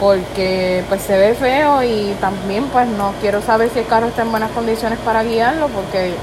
porque 0.00 0.84
pues 0.88 1.02
se 1.02 1.18
ve 1.18 1.34
feo 1.34 1.82
y 1.82 2.14
también 2.20 2.64
pues 2.66 2.86
no 2.86 3.12
quiero 3.20 3.42
saber 3.42 3.70
si 3.70 3.80
el 3.80 3.86
carro 3.86 4.06
está 4.06 4.22
en 4.22 4.30
buenas 4.30 4.50
condiciones 4.52 4.98
para 5.00 5.24
guiarlo 5.24 5.68
porque 5.68 6.14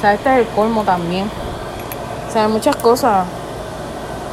o 0.00 0.02
sea 0.02 0.14
este 0.14 0.32
es 0.32 0.38
el 0.38 0.54
colmo 0.54 0.82
también. 0.82 1.30
O 2.26 2.32
sea 2.32 2.48
muchas 2.48 2.74
cosas. 2.76 3.26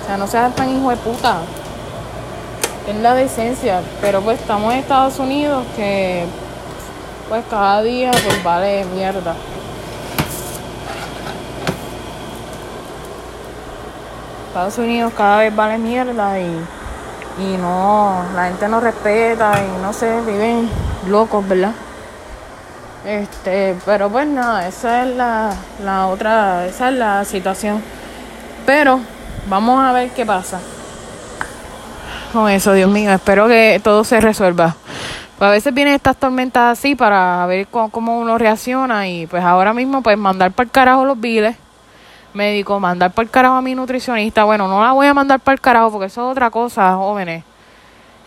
O 0.02 0.08
sea 0.08 0.16
no 0.16 0.26
seas 0.26 0.56
tan 0.56 0.70
hijo 0.70 0.90
de 0.90 0.96
puta. 0.96 1.40
Es 2.88 2.96
la 2.96 3.14
decencia. 3.14 3.82
Pero 4.00 4.22
pues 4.22 4.40
estamos 4.40 4.72
en 4.72 4.80
Estados 4.80 5.20
Unidos 5.20 5.66
que 5.76 6.26
pues 7.28 7.44
cada 7.50 7.82
día 7.82 8.12
pues 8.12 8.42
vale 8.46 8.86
mierda. 8.96 9.36
Estados 14.48 14.78
Unidos 14.78 15.12
cada 15.18 15.40
vez 15.40 15.54
vale 15.54 15.78
mierda 15.80 16.40
y, 16.40 16.46
y 17.40 17.58
no, 17.58 18.24
la 18.34 18.46
gente 18.46 18.70
no 18.70 18.80
respeta 18.80 19.62
y 19.62 19.82
no 19.82 19.92
sé, 19.92 20.22
viven 20.22 20.70
locos, 21.10 21.46
¿verdad? 21.46 21.74
Este, 23.08 23.74
pero 23.86 24.10
pues 24.10 24.28
nada, 24.28 24.68
esa 24.68 25.04
es 25.04 25.16
la, 25.16 25.54
la 25.82 26.08
otra, 26.08 26.66
esa 26.66 26.90
es 26.90 26.96
la 26.96 27.24
situación. 27.24 27.82
Pero 28.66 29.00
vamos 29.48 29.82
a 29.82 29.94
ver 29.94 30.10
qué 30.10 30.26
pasa 30.26 30.60
con 32.34 32.50
eso, 32.50 32.74
Dios 32.74 32.90
mío. 32.90 33.12
Espero 33.12 33.48
que 33.48 33.80
todo 33.82 34.04
se 34.04 34.20
resuelva. 34.20 34.76
Pues 35.38 35.48
a 35.48 35.52
veces 35.52 35.74
vienen 35.74 35.94
estas 35.94 36.18
tormentas 36.18 36.78
así 36.78 36.96
para 36.96 37.46
ver 37.46 37.68
cómo, 37.68 37.90
cómo 37.90 38.20
uno 38.20 38.38
reacciona 38.38 39.08
y 39.08 39.26
pues 39.26 39.44
ahora 39.44 39.74
mismo 39.74 40.02
pues 40.02 40.18
mandar 40.18 40.52
para 40.52 40.66
el 40.66 40.72
carajo 40.72 41.06
los 41.06 41.20
biles 41.20 41.56
médico, 42.34 42.80
mandar 42.80 43.12
para 43.12 43.24
el 43.24 43.30
carajo 43.32 43.56
a 43.56 43.62
mi 43.62 43.74
nutricionista. 43.74 44.44
Bueno, 44.44 44.68
no 44.68 44.84
la 44.84 44.92
voy 44.92 45.08
a 45.08 45.14
mandar 45.14 45.40
para 45.40 45.54
el 45.54 45.62
carajo 45.62 45.92
porque 45.92 46.08
eso 46.08 46.28
es 46.28 46.32
otra 46.32 46.50
cosa, 46.50 46.96
jóvenes. 46.96 47.44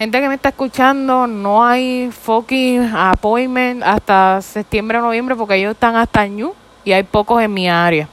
Gente 0.00 0.18
que 0.18 0.28
me 0.28 0.34
está 0.36 0.48
escuchando, 0.48 1.26
no 1.26 1.62
hay 1.62 2.10
fucking 2.10 2.90
appointment 2.96 3.82
hasta 3.82 4.40
septiembre 4.40 4.96
o 4.96 5.02
noviembre 5.02 5.36
porque 5.36 5.56
ellos 5.56 5.72
están 5.72 5.94
hasta 5.94 6.26
New 6.26 6.54
y 6.86 6.92
hay 6.92 7.02
pocos 7.02 7.42
en 7.42 7.52
mi 7.52 7.68
área. 7.68 8.08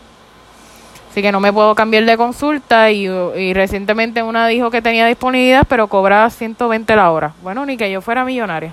Así 1.10 1.22
que 1.22 1.32
no 1.32 1.40
me 1.40 1.54
puedo 1.54 1.74
cambiar 1.76 2.04
de 2.04 2.18
consulta 2.18 2.92
y, 2.92 3.08
y 3.08 3.54
recientemente 3.54 4.22
una 4.22 4.48
dijo 4.48 4.70
que 4.70 4.82
tenía 4.82 5.08
disponibilidad 5.08 5.66
pero 5.66 5.88
cobraba 5.88 6.30
120 6.30 6.94
la 6.94 7.10
hora. 7.10 7.32
Bueno, 7.42 7.66
ni 7.66 7.78
que 7.78 7.90
yo 7.90 8.02
fuera 8.02 8.26
millonaria. 8.26 8.72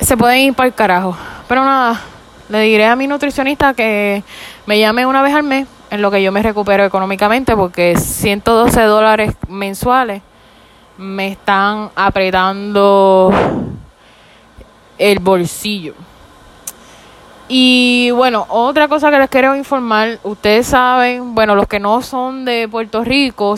Se 0.00 0.16
pueden 0.16 0.38
ir 0.38 0.54
para 0.54 0.68
el 0.68 0.74
carajo. 0.74 1.14
Pero 1.46 1.62
nada, 1.62 2.00
le 2.48 2.60
diré 2.60 2.86
a 2.86 2.96
mi 2.96 3.06
nutricionista 3.06 3.74
que 3.74 4.24
me 4.64 4.78
llame 4.78 5.04
una 5.04 5.20
vez 5.20 5.34
al 5.34 5.42
mes 5.42 5.68
en 5.90 6.00
lo 6.00 6.10
que 6.10 6.22
yo 6.22 6.32
me 6.32 6.42
recupero 6.42 6.86
económicamente 6.86 7.54
porque 7.54 7.96
112 7.98 8.80
dólares 8.84 9.34
mensuales 9.46 10.22
me 10.98 11.28
están 11.28 11.90
apretando 11.94 13.32
el 14.98 15.18
bolsillo. 15.18 15.94
Y 17.48 18.10
bueno, 18.10 18.44
otra 18.48 18.88
cosa 18.88 19.10
que 19.10 19.18
les 19.18 19.28
quiero 19.28 19.54
informar, 19.54 20.18
ustedes 20.24 20.66
saben, 20.66 21.34
bueno, 21.34 21.54
los 21.54 21.68
que 21.68 21.78
no 21.78 22.02
son 22.02 22.44
de 22.44 22.66
Puerto 22.68 23.04
Rico, 23.04 23.54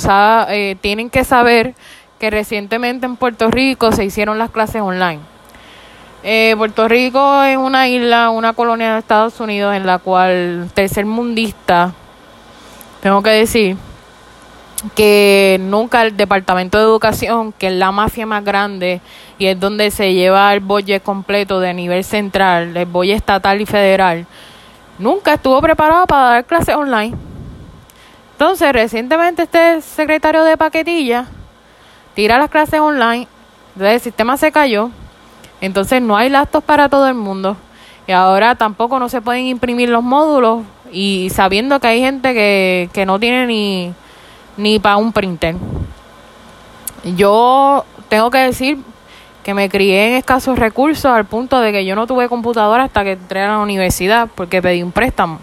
eh, 0.48 0.76
tienen 0.80 1.08
que 1.08 1.24
saber 1.24 1.74
que 2.18 2.30
recientemente 2.30 3.06
en 3.06 3.16
Puerto 3.16 3.50
Rico 3.50 3.90
se 3.92 4.04
hicieron 4.04 4.38
las 4.38 4.50
clases 4.50 4.82
online. 4.82 5.20
Eh, 6.22 6.54
Puerto 6.58 6.86
Rico 6.88 7.42
es 7.44 7.56
una 7.56 7.88
isla, 7.88 8.28
una 8.28 8.52
colonia 8.52 8.92
de 8.92 8.98
Estados 8.98 9.40
Unidos 9.40 9.74
en 9.74 9.86
la 9.86 9.98
cual 9.98 10.68
tercermundista, 10.74 11.94
tengo 13.00 13.22
que 13.22 13.30
decir, 13.30 13.76
que 14.94 15.58
nunca 15.60 16.02
el 16.02 16.16
Departamento 16.16 16.78
de 16.78 16.84
Educación, 16.84 17.52
que 17.52 17.68
es 17.68 17.72
la 17.72 17.92
mafia 17.92 18.26
más 18.26 18.44
grande 18.44 19.00
y 19.38 19.46
es 19.46 19.58
donde 19.58 19.90
se 19.90 20.14
lleva 20.14 20.52
el 20.54 20.60
bolle 20.60 21.00
completo 21.00 21.60
de 21.60 21.74
nivel 21.74 22.04
central, 22.04 22.76
el 22.76 22.86
bolle 22.86 23.14
estatal 23.14 23.60
y 23.60 23.66
federal, 23.66 24.26
nunca 24.98 25.34
estuvo 25.34 25.60
preparado 25.60 26.06
para 26.06 26.24
dar 26.24 26.44
clases 26.44 26.76
online. 26.76 27.16
Entonces, 28.32 28.72
recientemente 28.72 29.42
este 29.42 29.82
secretario 29.82 30.44
de 30.44 30.56
paquetilla 30.56 31.26
tira 32.14 32.38
las 32.38 32.50
clases 32.50 32.80
online, 32.80 33.26
entonces 33.74 33.94
el 33.94 34.00
sistema 34.00 34.36
se 34.36 34.52
cayó 34.52 34.90
entonces 35.60 36.00
no 36.00 36.16
hay 36.16 36.28
laptops 36.28 36.66
para 36.66 36.88
todo 36.88 37.08
el 37.08 37.14
mundo. 37.14 37.56
Y 38.06 38.12
ahora 38.12 38.54
tampoco 38.54 38.98
no 38.98 39.08
se 39.08 39.20
pueden 39.20 39.46
imprimir 39.46 39.88
los 39.90 40.02
módulos 40.02 40.62
y 40.90 41.28
sabiendo 41.30 41.78
que 41.80 41.88
hay 41.88 42.00
gente 42.00 42.32
que, 42.32 42.88
que 42.92 43.04
no 43.04 43.18
tiene 43.18 43.46
ni, 43.46 43.92
ni 44.58 44.78
para 44.78 44.98
un 44.98 45.12
printer. 45.12 45.56
Yo 47.16 47.86
tengo 48.10 48.30
que 48.30 48.38
decir 48.38 48.78
que 49.42 49.54
me 49.54 49.70
crié 49.70 50.08
en 50.08 50.14
escasos 50.16 50.58
recursos 50.58 51.06
al 51.06 51.24
punto 51.24 51.58
de 51.60 51.72
que 51.72 51.86
yo 51.86 51.94
no 51.94 52.06
tuve 52.06 52.28
computadora 52.28 52.84
hasta 52.84 53.02
que 53.04 53.12
entré 53.12 53.40
a 53.40 53.48
la 53.48 53.58
universidad 53.60 54.28
porque 54.34 54.60
pedí 54.60 54.82
un 54.82 54.92
préstamo. 54.92 55.38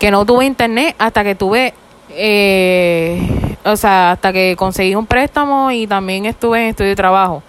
Que 0.00 0.10
no 0.10 0.26
tuve 0.26 0.44
internet 0.44 0.96
hasta 0.98 1.22
que 1.22 1.36
tuve, 1.36 1.74
eh, 2.10 3.56
o 3.64 3.76
sea, 3.76 4.10
hasta 4.12 4.32
que 4.32 4.56
conseguí 4.58 4.96
un 4.96 5.06
préstamo 5.06 5.70
y 5.70 5.86
también 5.86 6.24
estuve 6.24 6.62
en 6.62 6.66
estudio 6.70 6.90
de 6.90 6.96
trabajo 6.96 7.44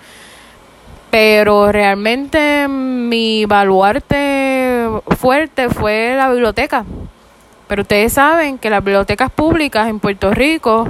pero 1.09 1.71
realmente 1.71 2.67
mi 2.67 3.45
baluarte 3.45 4.87
fuerte 5.17 5.69
fue 5.69 6.13
la 6.15 6.29
biblioteca. 6.29 6.85
Pero 7.69 7.83
ustedes 7.83 8.13
saben 8.13 8.57
que 8.57 8.71
las 8.71 8.83
bibliotecas 8.83 9.29
públicas 9.29 9.87
en 9.87 9.99
Puerto 9.99 10.31
Rico 10.31 10.87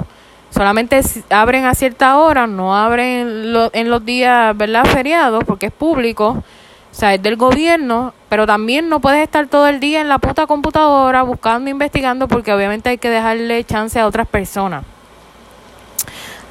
solamente 0.48 0.98
abren 1.28 1.66
a 1.66 1.74
cierta 1.74 2.16
hora, 2.16 2.46
no 2.46 2.74
abren 2.74 3.54
en 3.74 3.90
los 3.90 4.04
días, 4.06 4.56
¿verdad?, 4.56 4.86
feriados, 4.86 5.44
porque 5.44 5.66
es 5.66 5.72
público, 5.72 6.42
o 6.90 6.94
sea, 6.94 7.12
es 7.12 7.22
del 7.22 7.36
gobierno, 7.36 8.14
pero 8.30 8.46
también 8.46 8.88
no 8.88 8.98
puedes 8.98 9.22
estar 9.22 9.46
todo 9.46 9.68
el 9.68 9.78
día 9.78 10.00
en 10.00 10.08
la 10.08 10.18
puta 10.18 10.46
computadora 10.46 11.22
buscando, 11.22 11.68
investigando, 11.68 12.28
porque 12.28 12.50
obviamente 12.50 12.88
hay 12.88 12.96
que 12.96 13.10
dejarle 13.10 13.62
chance 13.64 14.00
a 14.00 14.06
otras 14.06 14.26
personas. 14.26 14.82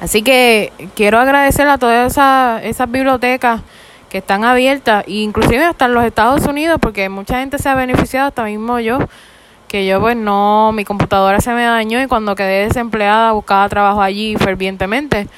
Así 0.00 0.22
que 0.22 0.72
quiero 0.94 1.18
agradecer 1.18 1.66
a 1.66 1.76
todas 1.76 2.12
esas, 2.12 2.62
esas 2.62 2.88
bibliotecas 2.88 3.62
que 4.08 4.18
están 4.18 4.44
abiertas, 4.44 5.02
inclusive 5.08 5.64
hasta 5.64 5.86
en 5.86 5.94
los 5.94 6.04
Estados 6.04 6.46
Unidos, 6.46 6.78
porque 6.80 7.08
mucha 7.08 7.40
gente 7.40 7.58
se 7.58 7.68
ha 7.68 7.74
beneficiado, 7.74 8.28
hasta 8.28 8.44
mismo 8.44 8.78
yo, 8.78 9.00
que 9.70 9.86
yo 9.86 10.00
pues 10.00 10.16
no, 10.16 10.72
mi 10.72 10.84
computadora 10.84 11.40
se 11.40 11.52
me 11.52 11.62
dañó 11.62 12.02
y 12.02 12.08
cuando 12.08 12.34
quedé 12.34 12.66
desempleada 12.66 13.30
buscaba 13.30 13.68
trabajo 13.68 14.02
allí 14.02 14.34
fervientemente. 14.36 15.28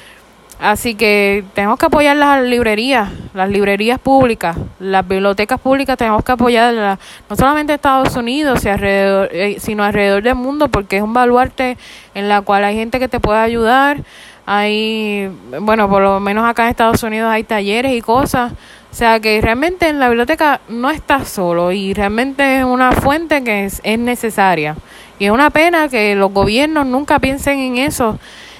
Así 0.59 0.95
que 0.95 1.43
tenemos 1.53 1.77
que 1.77 1.85
apoyar 1.85 2.15
las 2.15 2.43
librerías, 2.43 3.11
las 3.35 3.47
librerías 3.49 3.99
públicas, 3.99 4.57
las 4.79 5.07
bibliotecas 5.07 5.59
públicas, 5.59 5.97
tenemos 5.97 6.23
que 6.23 6.31
apoyarlas, 6.31 6.97
no 7.29 7.35
solamente 7.35 7.73
en 7.73 7.75
Estados 7.75 8.15
Unidos, 8.15 8.61
eh, 8.65 9.57
sino 9.59 9.83
alrededor 9.83 10.23
del 10.23 10.35
mundo, 10.35 10.67
porque 10.67 10.97
es 10.97 11.03
un 11.03 11.13
baluarte 11.13 11.77
en 12.15 12.27
la 12.27 12.41
cual 12.41 12.63
hay 12.63 12.75
gente 12.75 12.97
que 12.97 13.07
te 13.07 13.19
puede 13.19 13.39
ayudar 13.39 14.03
hay, 14.45 15.29
bueno, 15.61 15.89
por 15.89 16.01
lo 16.01 16.19
menos 16.19 16.45
acá 16.45 16.63
en 16.63 16.69
Estados 16.69 17.01
Unidos 17.03 17.29
hay 17.31 17.43
talleres 17.43 17.93
y 17.93 18.01
cosas. 18.01 18.51
O 18.93 18.95
sea 18.95 19.19
que 19.19 19.41
realmente 19.41 19.87
en 19.89 19.99
la 19.99 20.07
biblioteca 20.07 20.61
no 20.69 20.91
estás 20.91 21.27
solo 21.27 21.71
y 21.71 21.95
realmente 21.95 22.59
es 22.59 22.63
una 22.63 22.91
fuente 22.91 23.43
que 23.43 23.65
es, 23.65 23.81
es 23.83 23.97
necesaria. 23.97 24.75
Y 25.17 25.25
es 25.25 25.31
una 25.31 25.49
pena 25.49 25.89
que 25.89 26.13
los 26.13 26.31
gobiernos 26.31 26.85
nunca 26.85 27.17
piensen 27.17 27.57
en 27.57 27.77
eso 27.79 28.19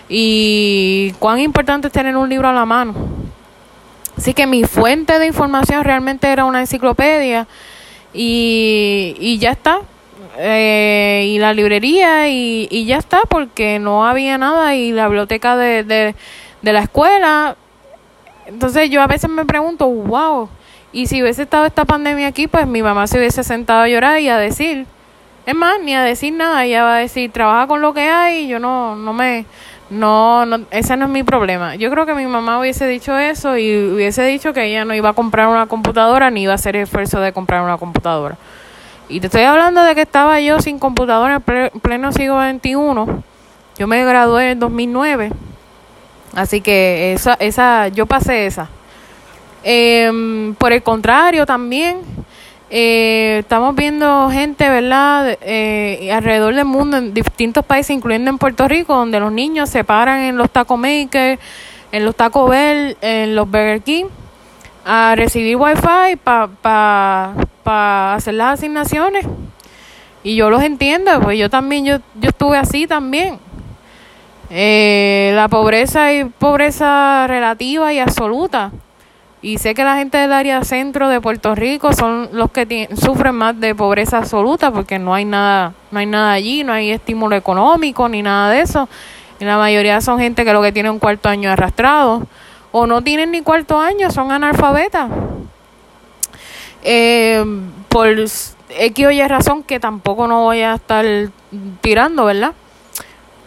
y 0.09 1.13
cuán 1.19 1.39
importante 1.39 1.85
es 1.85 1.93
tener 1.93 2.17
un 2.17 2.27
libro 2.27 2.47
a 2.49 2.51
la 2.51 2.65
mano. 2.65 2.95
Así 4.17 4.33
que 4.33 4.47
mi 4.47 4.63
fuente 4.63 5.19
de 5.19 5.27
información 5.27 5.83
realmente 5.83 6.27
era 6.27 6.45
una 6.45 6.61
enciclopedia 6.61 7.45
y, 8.11 9.15
y 9.19 9.37
ya 9.37 9.51
está 9.51 9.81
eh, 10.39 11.27
y 11.27 11.37
la 11.37 11.53
librería 11.53 12.27
y, 12.27 12.67
y 12.71 12.85
ya 12.85 12.97
está 12.97 13.21
porque 13.29 13.77
no 13.77 14.03
había 14.03 14.39
nada 14.39 14.73
y 14.73 14.93
la 14.93 15.09
biblioteca 15.09 15.55
de, 15.55 15.83
de, 15.83 16.15
de 16.63 16.73
la 16.73 16.79
escuela. 16.79 17.55
Entonces 18.45 18.89
yo 18.89 19.01
a 19.01 19.08
veces 19.08 19.29
me 19.29 19.45
pregunto, 19.45 19.88
wow, 19.88 20.49
y 20.91 21.08
si 21.08 21.21
hubiese 21.21 21.43
estado 21.43 21.65
esta 21.65 21.86
pandemia 21.86 22.27
aquí, 22.27 22.47
pues 22.47 22.67
mi 22.67 22.84
mamá 22.84 23.08
se 23.08 23.17
hubiese 23.17 23.43
sentado 23.43 23.82
a 23.82 23.88
llorar 23.88 24.19
y 24.19 24.29
a 24.29 24.38
decir 24.38 24.86
Es 25.45 25.56
más, 25.56 25.79
ni 25.82 25.95
a 25.95 26.03
decir 26.03 26.34
nada, 26.34 26.63
ella 26.63 26.84
va 26.84 26.95
a 26.97 26.99
decir, 26.99 27.32
trabaja 27.32 27.67
con 27.67 27.82
lo 27.82 27.93
que 27.93 28.10
hay, 28.10 28.45
y 28.45 28.47
yo 28.47 28.60
no, 28.60 28.95
no 28.95 29.12
me, 29.12 29.45
no, 29.89 30.45
no, 30.45 30.62
ese 30.71 30.95
no 30.97 31.06
es 31.06 31.12
mi 31.12 31.23
problema. 31.23 31.75
Yo 31.75 31.89
creo 31.91 32.06
que 32.06 32.13
mi 32.13 32.25
mamá 32.25 32.60
hubiese 32.60 32.88
dicho 32.88 33.17
eso 33.17 33.58
y 33.58 33.93
hubiese 33.93 34.23
dicho 34.23 34.53
que 34.53 34.65
ella 34.65 34.86
no 34.86 34.93
iba 34.95 35.10
a 35.10 35.13
comprar 35.13 35.47
una 35.47 35.67
computadora 35.67 36.29
ni 36.29 36.43
iba 36.43 36.53
a 36.53 36.56
hacer 36.56 36.75
esfuerzo 36.75 37.19
de 37.19 37.34
comprar 37.34 37.62
una 37.62 37.77
computadora. 37.77 38.38
Y 39.10 39.19
te 39.19 39.27
estoy 39.27 39.43
hablando 39.43 39.84
de 39.84 39.95
que 39.95 40.01
estaba 40.01 40.39
yo 40.39 40.60
sin 40.62 40.79
computadora 40.79 41.41
en 41.45 41.79
pleno 41.82 42.12
siglo 42.12 42.41
XXI. 42.41 42.73
Yo 43.77 43.88
me 43.88 44.06
gradué 44.06 44.51
en 44.51 44.60
2009. 44.60 45.32
Así 46.35 46.61
que 46.61 47.13
esa, 47.13 47.33
esa, 47.35 47.89
yo 47.89 48.05
pasé 48.05 48.45
esa. 48.45 48.69
Eh, 49.63 50.53
por 50.57 50.73
el 50.73 50.83
contrario, 50.83 51.45
también 51.45 52.01
eh, 52.75 53.37
estamos 53.41 53.75
viendo 53.75 54.31
gente, 54.31 54.67
¿verdad?, 54.67 55.37
eh, 55.41 56.09
alrededor 56.11 56.55
del 56.55 56.65
mundo, 56.65 56.97
en 56.97 57.13
distintos 57.13 57.63
países, 57.63 57.91
incluyendo 57.95 58.31
en 58.31 58.39
Puerto 58.39 58.67
Rico, 58.67 58.95
donde 58.95 59.19
los 59.19 59.31
niños 59.31 59.69
se 59.69 59.83
paran 59.83 60.21
en 60.21 60.37
los 60.37 60.49
Taco 60.49 60.75
Maker, 60.75 61.37
en 61.91 62.05
los 62.05 62.15
Taco 62.15 62.47
Bell, 62.47 62.97
en 63.01 63.35
los 63.35 63.45
Burger 63.45 63.81
King, 63.81 64.05
a 64.85 65.13
recibir 65.15 65.55
Wi-Fi 65.55 66.15
para 66.23 67.35
pa, 67.63 68.15
hacer 68.15 68.33
las 68.33 68.59
asignaciones. 68.59 69.27
Y 70.23 70.35
yo 70.35 70.49
los 70.49 70.63
entiendo, 70.63 71.21
pues 71.21 71.37
yo 71.37 71.51
también, 71.51 71.85
yo, 71.85 71.97
yo 72.15 72.29
estuve 72.29 72.57
así 72.57 72.87
también. 72.87 73.37
Eh, 74.55 75.31
la 75.33 75.47
pobreza 75.47 76.13
y 76.13 76.25
pobreza 76.25 77.25
relativa 77.27 77.91
y 77.91 77.97
absoluta 77.97 78.71
y 79.43 79.57
sé 79.57 79.73
que 79.73 79.83
la 79.83 79.97
gente 79.97 80.17
del 80.17 80.31
área 80.31 80.63
centro 80.63 81.09
de 81.09 81.19
Puerto 81.19 81.53
Rico 81.53 81.91
son 81.91 82.29
los 82.31 82.49
que 82.51 82.87
sufren 82.95 83.35
más 83.35 83.59
de 83.59 83.75
pobreza 83.75 84.19
absoluta 84.19 84.71
porque 84.71 84.99
no 84.99 85.13
hay 85.13 85.25
nada, 85.25 85.73
no 85.91 85.99
hay 85.99 86.05
nada 86.05 86.31
allí, 86.31 86.63
no 86.63 86.71
hay 86.71 86.91
estímulo 86.91 87.35
económico 87.35 88.07
ni 88.07 88.21
nada 88.21 88.51
de 88.51 88.61
eso. 88.61 88.87
Y 89.41 89.45
la 89.45 89.57
mayoría 89.57 89.99
son 89.99 90.17
gente 90.17 90.45
que 90.45 90.53
lo 90.53 90.61
que 90.61 90.71
tiene 90.71 90.89
un 90.89 90.97
cuarto 90.97 91.27
año 91.27 91.51
arrastrado 91.51 92.25
o 92.71 92.87
no 92.87 93.01
tienen 93.01 93.31
ni 93.31 93.41
cuarto 93.41 93.79
año, 93.79 94.09
son 94.11 94.31
analfabetas. 94.31 95.11
Eh, 96.83 97.43
por 97.89 98.07
X 98.07 99.05
o 99.05 99.11
Y 99.11 99.27
razón 99.27 99.63
que 99.63 99.81
tampoco 99.81 100.25
no 100.25 100.43
voy 100.43 100.61
a 100.61 100.75
estar 100.75 101.05
tirando, 101.81 102.25
¿verdad? 102.25 102.53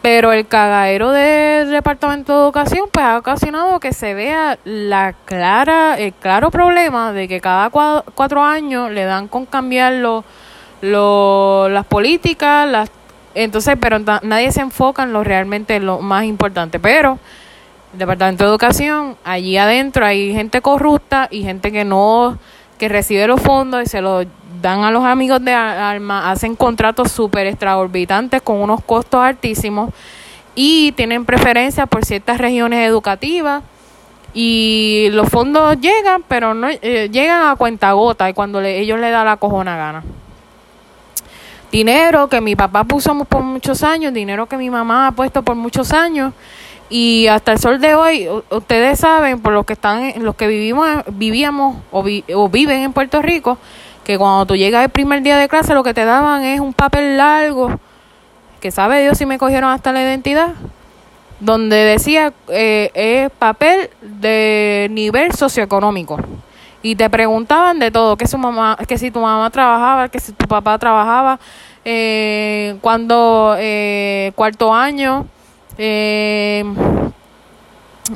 Pero 0.06 0.32
el 0.32 0.46
cagadero 0.46 1.10
del 1.10 1.72
Departamento 1.72 2.32
de 2.32 2.38
Educación 2.44 2.88
pues 2.92 3.04
ha 3.04 3.18
ocasionado 3.18 3.80
que 3.80 3.92
se 3.92 4.14
vea 4.14 4.56
la 4.64 5.14
clara, 5.24 5.98
el 5.98 6.12
claro 6.12 6.52
problema 6.52 7.12
de 7.12 7.26
que 7.26 7.40
cada 7.40 7.70
cuatro, 7.70 8.44
años 8.44 8.92
le 8.92 9.02
dan 9.02 9.26
con 9.26 9.46
cambiar 9.46 9.94
lo, 9.94 11.68
las 11.68 11.84
políticas, 11.86 12.68
las 12.68 12.88
entonces, 13.34 13.76
pero 13.80 13.98
nadie 13.98 14.52
se 14.52 14.60
enfoca 14.60 15.02
en 15.02 15.12
lo 15.12 15.24
realmente 15.24 15.80
lo 15.80 15.98
más 15.98 16.22
importante. 16.22 16.78
Pero 16.78 17.18
el 17.92 17.98
Departamento 17.98 18.44
de 18.44 18.50
Educación, 18.50 19.16
allí 19.24 19.56
adentro 19.56 20.06
hay 20.06 20.32
gente 20.32 20.60
corrupta 20.60 21.26
y 21.32 21.42
gente 21.42 21.72
que 21.72 21.84
no, 21.84 22.38
que 22.78 22.88
recibe 22.88 23.26
los 23.26 23.40
fondos 23.40 23.82
y 23.82 23.86
se 23.86 24.00
los 24.00 24.24
dan 24.60 24.84
a 24.84 24.90
los 24.90 25.04
amigos 25.04 25.44
de 25.44 25.52
Alma, 25.52 26.30
hacen 26.30 26.56
contratos 26.56 27.12
súper 27.12 27.46
extraorbitantes 27.46 28.42
con 28.42 28.56
unos 28.56 28.82
costos 28.82 29.20
altísimos 29.20 29.92
y 30.54 30.92
tienen 30.92 31.24
preferencia 31.24 31.86
por 31.86 32.04
ciertas 32.04 32.38
regiones 32.38 32.86
educativas 32.88 33.62
y 34.34 35.08
los 35.12 35.28
fondos 35.28 35.80
llegan, 35.80 36.22
pero 36.28 36.54
no 36.54 36.68
eh, 36.68 37.08
llegan 37.10 37.48
a 37.48 37.56
cuenta 37.56 37.92
gota 37.92 38.28
y 38.28 38.34
cuando 38.34 38.60
ellos 38.60 38.98
le 38.98 39.10
da 39.10 39.24
la 39.24 39.36
cojona 39.36 39.76
gana. 39.76 40.02
Dinero 41.72 42.28
que 42.28 42.40
mi 42.40 42.54
papá 42.54 42.84
puso 42.84 43.14
por 43.24 43.42
muchos 43.42 43.82
años, 43.82 44.12
dinero 44.12 44.46
que 44.46 44.56
mi 44.56 44.70
mamá 44.70 45.08
ha 45.08 45.12
puesto 45.12 45.42
por 45.42 45.56
muchos 45.56 45.92
años 45.92 46.32
y 46.88 47.26
hasta 47.26 47.52
el 47.52 47.58
sol 47.58 47.80
de 47.80 47.94
hoy 47.94 48.28
ustedes 48.50 49.00
saben 49.00 49.40
por 49.40 49.52
los 49.52 49.66
que 49.66 49.72
están 49.72 50.12
los 50.22 50.36
que 50.36 50.46
vivimos 50.46 50.88
vivíamos 51.12 51.78
o 51.90 52.48
viven 52.48 52.82
en 52.82 52.92
Puerto 52.92 53.20
Rico 53.20 53.58
que 54.06 54.18
cuando 54.18 54.46
tú 54.46 54.54
llegas 54.54 54.84
el 54.84 54.90
primer 54.90 55.20
día 55.24 55.36
de 55.36 55.48
clase 55.48 55.74
lo 55.74 55.82
que 55.82 55.92
te 55.92 56.04
daban 56.04 56.44
es 56.44 56.60
un 56.60 56.72
papel 56.72 57.16
largo, 57.16 57.72
que 58.60 58.70
sabe 58.70 59.02
Dios 59.02 59.18
si 59.18 59.26
me 59.26 59.36
cogieron 59.36 59.68
hasta 59.68 59.90
la 59.92 60.00
identidad, 60.00 60.50
donde 61.40 61.74
decía 61.74 62.32
eh, 62.48 63.28
papel 63.40 63.90
de 64.00 64.86
nivel 64.92 65.32
socioeconómico. 65.32 66.20
Y 66.82 66.94
te 66.94 67.10
preguntaban 67.10 67.80
de 67.80 67.90
todo, 67.90 68.16
que 68.16 68.28
su 68.28 68.38
mamá, 68.38 68.78
que 68.86 68.96
si 68.96 69.10
tu 69.10 69.18
mamá 69.18 69.50
trabajaba, 69.50 70.08
que 70.08 70.20
si 70.20 70.30
tu 70.30 70.46
papá 70.46 70.78
trabajaba, 70.78 71.40
eh, 71.84 72.76
cuando 72.82 73.56
eh, 73.58 74.30
cuarto 74.36 74.72
año, 74.72 75.26
eh, 75.78 76.62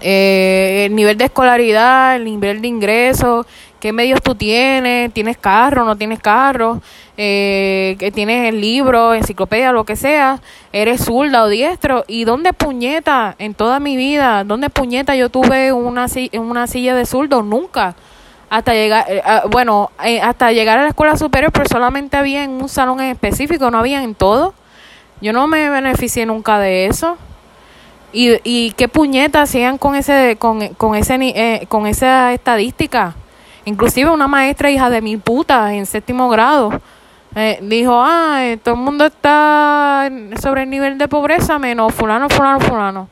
eh, 0.00 0.86
el 0.86 0.94
nivel 0.94 1.18
de 1.18 1.24
escolaridad, 1.24 2.14
el 2.14 2.24
nivel 2.24 2.62
de 2.62 2.68
ingresos, 2.68 3.46
qué 3.80 3.92
medios 3.92 4.22
tú 4.22 4.34
tienes, 4.34 5.12
tienes 5.12 5.38
carro, 5.38 5.84
no 5.84 5.96
tienes 5.96 6.20
carro, 6.20 6.80
eh, 7.16 7.96
que 7.98 8.12
tienes 8.12 8.54
libro, 8.54 9.14
enciclopedia, 9.14 9.72
lo 9.72 9.84
que 9.84 9.96
sea, 9.96 10.40
eres 10.72 11.04
zurda 11.04 11.42
o 11.42 11.48
diestro, 11.48 12.04
y 12.06 12.24
dónde 12.24 12.52
puñeta 12.52 13.34
en 13.38 13.54
toda 13.54 13.80
mi 13.80 13.96
vida, 13.96 14.44
dónde 14.44 14.70
puñeta 14.70 15.16
yo 15.16 15.30
tuve 15.30 15.72
una, 15.72 16.06
una 16.34 16.66
silla 16.66 16.94
de 16.94 17.06
zurdo, 17.06 17.42
nunca, 17.42 17.96
hasta 18.50 18.74
llegar, 18.74 19.06
eh, 19.08 19.22
ah, 19.24 19.44
bueno, 19.50 19.90
eh, 20.04 20.20
hasta 20.20 20.52
llegar 20.52 20.78
a 20.78 20.82
la 20.82 20.88
escuela 20.88 21.16
superior, 21.16 21.50
pero 21.50 21.66
solamente 21.66 22.16
había 22.16 22.44
en 22.44 22.50
un 22.50 22.68
salón 22.68 23.00
en 23.00 23.10
específico, 23.10 23.70
no 23.70 23.78
había 23.78 24.02
en 24.02 24.14
todo, 24.14 24.54
yo 25.20 25.32
no 25.32 25.46
me 25.46 25.70
beneficié 25.70 26.26
nunca 26.26 26.58
de 26.58 26.86
eso. 26.86 27.16
Y, 28.12 28.40
y 28.42 28.72
qué 28.72 28.88
puñeta 28.88 29.42
hacían 29.42 29.78
con 29.78 29.94
ese 29.94 30.34
con, 30.36 30.74
con 30.74 30.96
ese 30.96 31.14
eh, 31.20 31.66
con 31.68 31.86
esa 31.86 32.32
estadística 32.32 33.14
Inclusive 33.64 34.10
una 34.10 34.28
maestra 34.28 34.70
hija 34.70 34.90
de 34.90 35.02
mi 35.02 35.16
puta 35.16 35.74
en 35.74 35.86
séptimo 35.86 36.28
grado 36.28 36.80
eh, 37.34 37.58
dijo, 37.62 37.92
ah, 37.94 38.56
todo 38.62 38.74
el 38.74 38.80
mundo 38.80 39.06
está 39.06 40.10
sobre 40.40 40.62
el 40.62 40.70
nivel 40.70 40.98
de 40.98 41.06
pobreza 41.06 41.58
menos 41.58 41.94
fulano, 41.94 42.28
fulano, 42.28 42.60
fulano. 42.60 43.08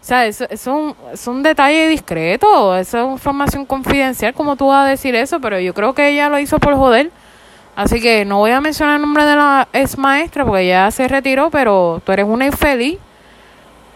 O 0.00 0.04
sea, 0.04 0.26
eso, 0.26 0.46
es, 0.48 0.66
un, 0.66 0.94
es 1.12 1.26
un 1.26 1.42
detalle 1.42 1.86
discreto, 1.88 2.74
eso 2.76 2.98
es 2.98 3.12
información 3.12 3.66
confidencial, 3.66 4.32
como 4.32 4.56
tú 4.56 4.68
vas 4.68 4.86
a 4.86 4.88
decir 4.88 5.14
eso, 5.14 5.40
pero 5.40 5.60
yo 5.60 5.74
creo 5.74 5.92
que 5.92 6.08
ella 6.08 6.28
lo 6.28 6.38
hizo 6.38 6.58
por 6.58 6.74
joder. 6.74 7.10
Así 7.76 8.00
que 8.00 8.24
no 8.24 8.38
voy 8.38 8.50
a 8.50 8.60
mencionar 8.60 8.96
el 8.96 9.02
nombre 9.02 9.24
de 9.24 9.36
la 9.36 9.68
ex 9.72 9.96
maestra 9.96 10.44
porque 10.44 10.66
ya 10.66 10.90
se 10.90 11.06
retiró, 11.06 11.50
pero 11.50 12.02
tú 12.04 12.12
eres 12.12 12.26
una 12.26 12.46
infeliz. 12.46 12.98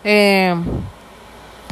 Eh, 0.04 0.54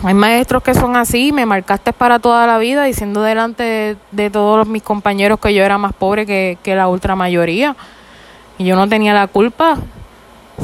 hay 0.04 0.14
maestros 0.14 0.62
que 0.62 0.74
son 0.74 0.96
así, 0.96 1.32
me 1.32 1.46
marcaste 1.46 1.92
para 1.92 2.18
toda 2.18 2.46
la 2.46 2.58
vida 2.58 2.82
diciendo 2.84 3.22
delante 3.22 3.96
de, 4.10 4.30
todos 4.30 4.66
mis 4.66 4.82
compañeros 4.82 5.38
que 5.38 5.54
yo 5.54 5.62
era 5.62 5.78
más 5.78 5.92
pobre 5.92 6.26
que, 6.26 6.58
la 6.74 6.88
ultra 6.88 7.14
mayoría. 7.14 7.76
Y 8.58 8.64
yo 8.64 8.74
no 8.74 8.88
tenía 8.88 9.14
la 9.14 9.28
culpa. 9.28 9.76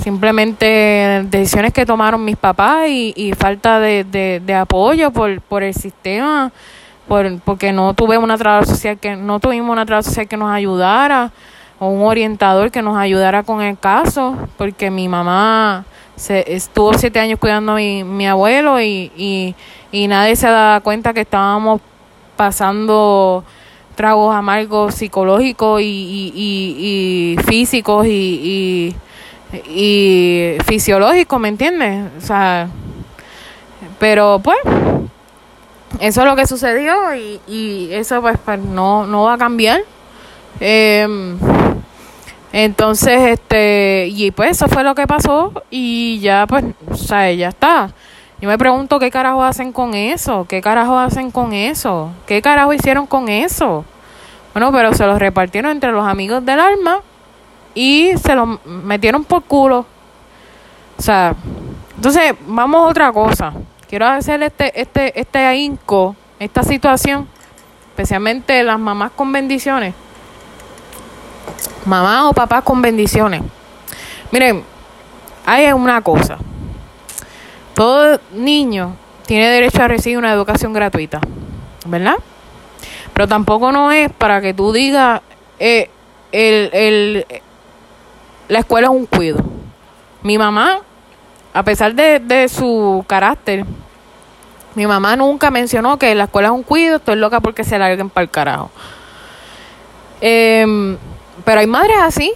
Simplemente 0.03 1.25
decisiones 1.31 1.73
que 1.73 1.87
tomaron 1.87 2.25
mis 2.25 2.37
papás 2.37 2.89
y, 2.89 3.33
falta 3.39 3.79
de, 3.79 4.05
de, 4.45 4.55
apoyo 4.55 5.13
por, 5.13 5.63
el 5.63 5.75
sistema, 5.75 6.51
por, 7.07 7.39
porque 7.41 7.73
no 7.73 7.95
tuve 7.95 8.19
una 8.19 8.37
trabajadora 8.37 8.75
social 8.75 8.99
que 8.99 9.15
no 9.15 9.39
tuvimos 9.39 9.71
una 9.71 9.87
trabajadora 9.87 10.11
social 10.11 10.29
que 10.29 10.37
nos 10.37 10.51
ayudara 10.51 11.31
o 11.79 11.89
un 11.89 12.03
orientador 12.07 12.73
que 12.73 12.83
nos 12.83 12.97
ayudara 12.97 13.45
con 13.45 13.63
el 13.63 13.79
caso, 13.79 14.37
porque 14.57 14.91
mi 14.91 15.09
mamá 15.09 15.85
se, 16.19 16.55
estuvo 16.55 16.93
siete 16.95 17.21
años 17.21 17.39
cuidando 17.39 17.73
a 17.73 17.77
mi, 17.77 18.05
mi 18.05 18.27
abuelo 18.27 18.81
y, 18.81 19.13
y, 19.17 19.55
y 19.93 20.09
nadie 20.09 20.37
se 20.37 20.47
daba 20.47 20.81
cuenta 20.81 21.15
que 21.15 21.23
estábamos 21.23 21.81
pasando 22.37 23.45
tragos 23.95 24.35
amargos 24.35 24.95
psicológicos 24.95 25.83
y, 25.83 25.85
y, 25.85 27.37
y 27.37 27.43
físicos 27.43 28.07
y, 28.07 28.95
y, 29.69 30.57
fisiológicos, 30.65 31.41
¿me 31.41 31.49
entiendes? 31.49 32.11
O 32.17 32.21
sea, 32.21 32.69
pero 33.99 34.41
pues, 34.43 34.59
eso 36.01 36.21
es 36.21 36.27
lo 36.27 36.37
que 36.37 36.47
sucedió 36.47 36.95
y, 37.49 37.89
eso 37.93 38.21
pues, 38.21 38.39
pues 38.45 38.61
no, 38.61 39.07
no 39.07 39.25
va 39.25 39.35
a 39.35 39.39
cambiar. 39.39 39.81
Eh, 40.61 41.07
entonces, 42.53 43.21
este, 43.29 44.09
y 44.11 44.31
pues 44.31 44.53
eso 44.53 44.69
fue 44.69 44.83
lo 44.83 44.95
que 44.95 45.07
pasó 45.07 45.53
y 45.71 46.19
ya 46.21 46.47
pues, 46.47 46.65
o 46.91 46.97
sea, 46.97 47.31
ya 47.33 47.49
está. 47.49 47.91
Yo 48.41 48.49
me 48.49 48.57
pregunto 48.57 48.99
qué 48.99 49.11
carajo 49.11 49.43
hacen 49.43 49.73
con 49.73 49.95
eso, 49.95 50.47
qué 50.49 50.61
carajo 50.61 50.99
hacen 50.99 51.31
con 51.31 51.53
eso, 51.53 52.11
qué 52.27 52.41
carajo 52.41 52.73
hicieron 52.73 53.07
con 53.07 53.29
eso. 53.29 53.85
Bueno, 54.55 54.73
pero 54.73 54.95
se 54.95 55.07
los 55.07 55.19
repartieron 55.19 55.73
entre 55.73 55.93
los 55.93 56.07
amigos 56.07 56.45
del 56.45 56.61
alma 56.61 57.01
y 57.75 58.13
se 58.17 58.35
los 58.35 58.65
metieron 58.65 59.25
por 59.25 59.43
culo. 59.43 59.85
O 60.99 61.03
sea, 61.03 61.35
entonces 61.97 62.35
vamos 62.47 62.81
a 62.81 62.89
otra 62.89 63.13
cosa. 63.13 63.53
Quiero 63.89 64.07
hacer 64.07 64.43
este, 64.43 64.81
este, 64.81 65.19
este 65.21 65.39
ahínco, 65.41 66.17
esta 66.39 66.63
situación, 66.63 67.29
especialmente 67.91 68.63
las 68.63 68.79
mamás 68.79 69.11
con 69.11 69.33
bendiciones 69.33 69.95
mamá 71.85 72.29
o 72.29 72.33
papá 72.33 72.63
con 72.63 72.83
bendiciones. 72.83 73.43
Miren, 74.31 74.65
hay 75.47 75.73
una 75.73 76.01
cosa. 76.03 76.39
Todo 77.75 78.21
niño 78.33 78.97
tiene 79.27 79.49
derecho 79.49 79.83
a 79.83 79.89
recibir 79.89 80.19
una 80.19 80.33
educación 80.33 80.73
gratuita, 80.73 81.21
¿verdad? 81.87 82.17
Pero 83.13 83.29
tampoco 83.29 83.73
no 83.73 83.91
es 83.93 84.11
para 84.13 84.41
que 84.41 84.55
tú 84.55 84.73
digas, 84.73 85.21
eh, 85.59 85.91
el, 86.33 86.71
el, 86.73 87.27
la 88.49 88.61
escuela 88.61 88.89
es 88.89 88.93
un 88.93 89.07
cuido. 89.07 89.39
Mi 90.23 90.39
mamá, 90.39 90.81
a 91.55 91.63
pesar 91.63 91.95
de, 91.95 92.21
de 92.21 92.49
su 92.49 93.05
carácter, 93.07 93.65
mi 94.75 94.87
mamá 94.87 95.17
nunca 95.17 95.51
mencionó 95.51 95.99
que 95.99 96.15
la 96.15 96.25
escuela 96.25 96.49
es 96.49 96.55
un 96.55 96.63
cuido, 96.63 96.97
estoy 96.97 97.17
loca 97.17 97.41
porque 97.41 97.65
se 97.65 97.79
larguen 97.79 98.11
para 98.11 98.23
el 98.23 98.31
carajo. 98.31 98.71
Em, 100.21 100.97
pero 101.49 101.61
hay 101.61 101.67
madres 101.67 101.97
así 102.03 102.35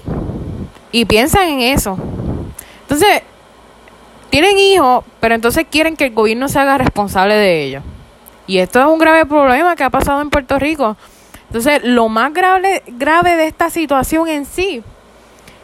y 0.91 1.05
piensan 1.05 1.47
en 1.47 1.61
eso. 1.61 1.99
Entonces, 2.81 3.21
tienen 4.31 4.57
hijos, 4.57 5.05
pero 5.21 5.35
entonces 5.35 5.67
quieren 5.71 5.99
que 5.99 6.07
el 6.07 6.15
gobierno 6.15 6.49
se 6.49 6.59
haga 6.59 6.79
responsable 6.79 7.35
de 7.35 7.63
ellos. 7.63 7.85
Y 8.47 8.57
esto 8.57 8.81
es 8.81 8.87
un 8.87 8.99
grave 8.99 9.27
problema 9.27 9.77
que 9.77 9.85
ha 9.85 9.91
pasado 9.91 10.23
en 10.23 10.31
Puerto 10.31 10.59
Rico. 10.59 10.97
Entonces, 11.49 11.83
lo 11.85 12.09
más 12.09 12.33
grave, 12.33 12.85
grave 12.87 13.37
de 13.37 13.49
esta 13.49 13.69
situación 13.69 14.29
en 14.29 14.47
sí 14.47 14.83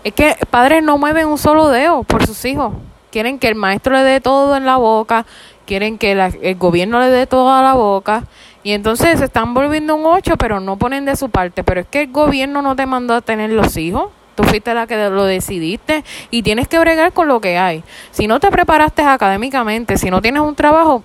es 0.04 0.12
que 0.12 0.36
padres 0.50 0.82
no 0.82 0.98
mueven 0.98 1.26
un 1.26 1.38
solo 1.38 1.68
dedo 1.68 2.02
por 2.02 2.26
sus 2.26 2.44
hijos. 2.44 2.74
Quieren 3.10 3.38
que 3.38 3.48
el 3.48 3.54
maestro 3.54 3.94
le 3.94 4.02
dé 4.02 4.20
todo 4.20 4.58
en 4.58 4.66
la 4.66 4.76
boca, 4.76 5.24
quieren 5.64 5.96
que 5.96 6.12
el 6.12 6.54
gobierno 6.56 7.00
le 7.00 7.08
dé 7.08 7.26
todo 7.26 7.50
a 7.50 7.62
la 7.62 7.72
boca. 7.72 8.24
Y 8.62 8.72
entonces 8.72 9.18
se 9.18 9.24
están 9.24 9.54
volviendo 9.54 9.94
un 9.94 10.06
ocho, 10.06 10.36
pero 10.36 10.60
no 10.60 10.76
ponen 10.76 11.04
de 11.04 11.16
su 11.16 11.30
parte. 11.30 11.64
Pero 11.64 11.80
es 11.80 11.86
que 11.86 12.02
el 12.02 12.12
gobierno 12.12 12.62
no 12.62 12.76
te 12.76 12.86
mandó 12.86 13.14
a 13.14 13.20
tener 13.20 13.50
los 13.50 13.76
hijos. 13.76 14.10
Tú 14.34 14.44
fuiste 14.44 14.72
la 14.72 14.86
que 14.86 14.96
lo 15.08 15.24
decidiste 15.24 16.04
y 16.30 16.42
tienes 16.42 16.68
que 16.68 16.78
bregar 16.78 17.12
con 17.12 17.26
lo 17.26 17.40
que 17.40 17.58
hay. 17.58 17.82
Si 18.12 18.26
no 18.26 18.38
te 18.38 18.50
preparaste 18.50 19.02
académicamente, 19.02 19.98
si 19.98 20.10
no 20.10 20.22
tienes 20.22 20.42
un 20.42 20.54
trabajo, 20.54 21.02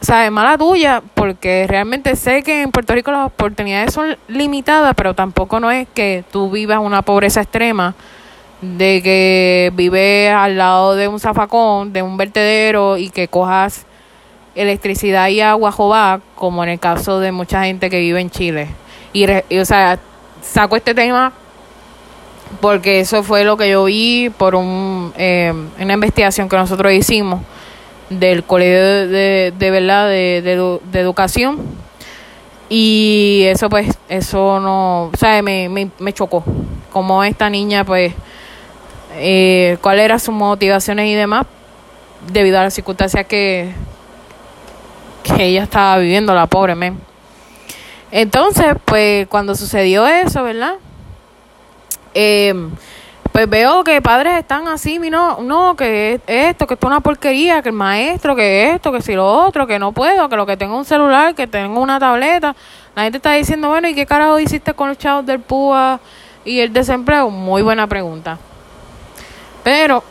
sabes, 0.00 0.30
mala 0.30 0.56
tuya, 0.56 1.02
porque 1.14 1.66
realmente 1.66 2.14
sé 2.14 2.42
que 2.42 2.62
en 2.62 2.70
Puerto 2.70 2.94
Rico 2.94 3.10
las 3.10 3.26
oportunidades 3.26 3.92
son 3.92 4.16
limitadas, 4.28 4.94
pero 4.96 5.14
tampoco 5.14 5.58
no 5.58 5.70
es 5.72 5.88
que 5.92 6.24
tú 6.30 6.50
vivas 6.50 6.78
una 6.78 7.02
pobreza 7.02 7.40
extrema 7.40 7.94
de 8.60 9.00
que 9.02 9.72
vives 9.74 10.32
al 10.32 10.56
lado 10.56 10.94
de 10.94 11.08
un 11.08 11.20
zafacón, 11.20 11.92
de 11.92 12.02
un 12.02 12.16
vertedero 12.16 12.96
y 12.96 13.10
que 13.10 13.28
cojas 13.28 13.86
electricidad 14.58 15.28
y 15.28 15.40
agua 15.40 15.72
jová, 15.72 16.20
como 16.34 16.62
en 16.64 16.70
el 16.70 16.78
caso 16.78 17.20
de 17.20 17.32
mucha 17.32 17.64
gente 17.64 17.88
que 17.90 18.00
vive 18.00 18.20
en 18.20 18.30
Chile. 18.30 18.68
Y, 19.12 19.24
o 19.58 19.64
sea, 19.64 19.98
saco 20.42 20.76
este 20.76 20.94
tema 20.94 21.32
porque 22.60 23.00
eso 23.00 23.22
fue 23.22 23.44
lo 23.44 23.56
que 23.56 23.70
yo 23.70 23.84
vi 23.84 24.30
por 24.30 24.54
un, 24.54 25.12
eh, 25.16 25.52
una 25.78 25.94
investigación 25.94 26.48
que 26.48 26.56
nosotros 26.56 26.92
hicimos 26.92 27.42
del 28.10 28.42
colegio 28.42 29.08
de, 29.08 29.52
de, 29.56 29.70
verdad 29.70 30.08
de, 30.08 30.40
de, 30.42 31.00
educación 31.00 31.58
y 32.70 33.42
eso 33.46 33.68
pues 33.68 33.98
eso 34.08 34.60
no 34.60 35.04
o 35.04 35.16
sea 35.18 35.42
me, 35.42 35.68
me, 35.68 35.90
me 35.98 36.12
chocó 36.14 36.42
como 36.90 37.22
esta 37.22 37.50
niña 37.50 37.84
pues 37.84 38.14
eh, 39.16 39.76
cuáles 39.82 40.06
eran 40.06 40.20
sus 40.20 40.34
motivaciones 40.34 41.06
y 41.06 41.14
demás 41.14 41.46
debido 42.32 42.58
a 42.58 42.64
las 42.64 42.74
circunstancias 42.74 43.26
que 43.26 43.72
que 45.32 45.44
ella 45.44 45.64
estaba 45.64 45.98
viviendo 45.98 46.34
la 46.34 46.46
pobre 46.46 46.74
men 46.74 46.98
entonces 48.10 48.74
pues 48.84 49.26
cuando 49.28 49.54
sucedió 49.54 50.06
eso 50.06 50.42
verdad 50.42 50.74
eh, 52.14 52.54
pues 53.38 53.48
veo 53.48 53.84
que 53.84 54.02
padres 54.02 54.36
están 54.36 54.66
así, 54.66 54.98
no, 54.98 55.40
no, 55.40 55.76
que 55.76 56.20
esto, 56.26 56.66
que 56.66 56.74
esto 56.74 56.86
es 56.86 56.90
una 56.90 56.98
porquería, 56.98 57.62
que 57.62 57.68
el 57.68 57.74
maestro, 57.76 58.34
que 58.34 58.72
esto, 58.72 58.90
que 58.90 59.00
si 59.00 59.14
lo 59.14 59.24
otro, 59.24 59.64
que 59.64 59.78
no 59.78 59.92
puedo, 59.92 60.28
que 60.28 60.34
lo 60.34 60.44
que 60.44 60.56
tengo 60.56 60.76
un 60.76 60.84
celular, 60.84 61.36
que 61.36 61.46
tengo 61.46 61.80
una 61.80 62.00
tableta. 62.00 62.56
La 62.96 63.04
gente 63.04 63.18
está 63.18 63.34
diciendo, 63.34 63.68
bueno, 63.68 63.86
¿y 63.86 63.94
qué 63.94 64.06
carajo 64.06 64.40
hiciste 64.40 64.74
con 64.74 64.88
los 64.88 64.98
chavos 64.98 65.24
del 65.24 65.38
PUA 65.38 66.00
y 66.44 66.58
el 66.58 66.72
desempleo? 66.72 67.30
Muy 67.30 67.62
buena 67.62 67.86
pregunta. 67.86 68.38
Pero 69.62 70.02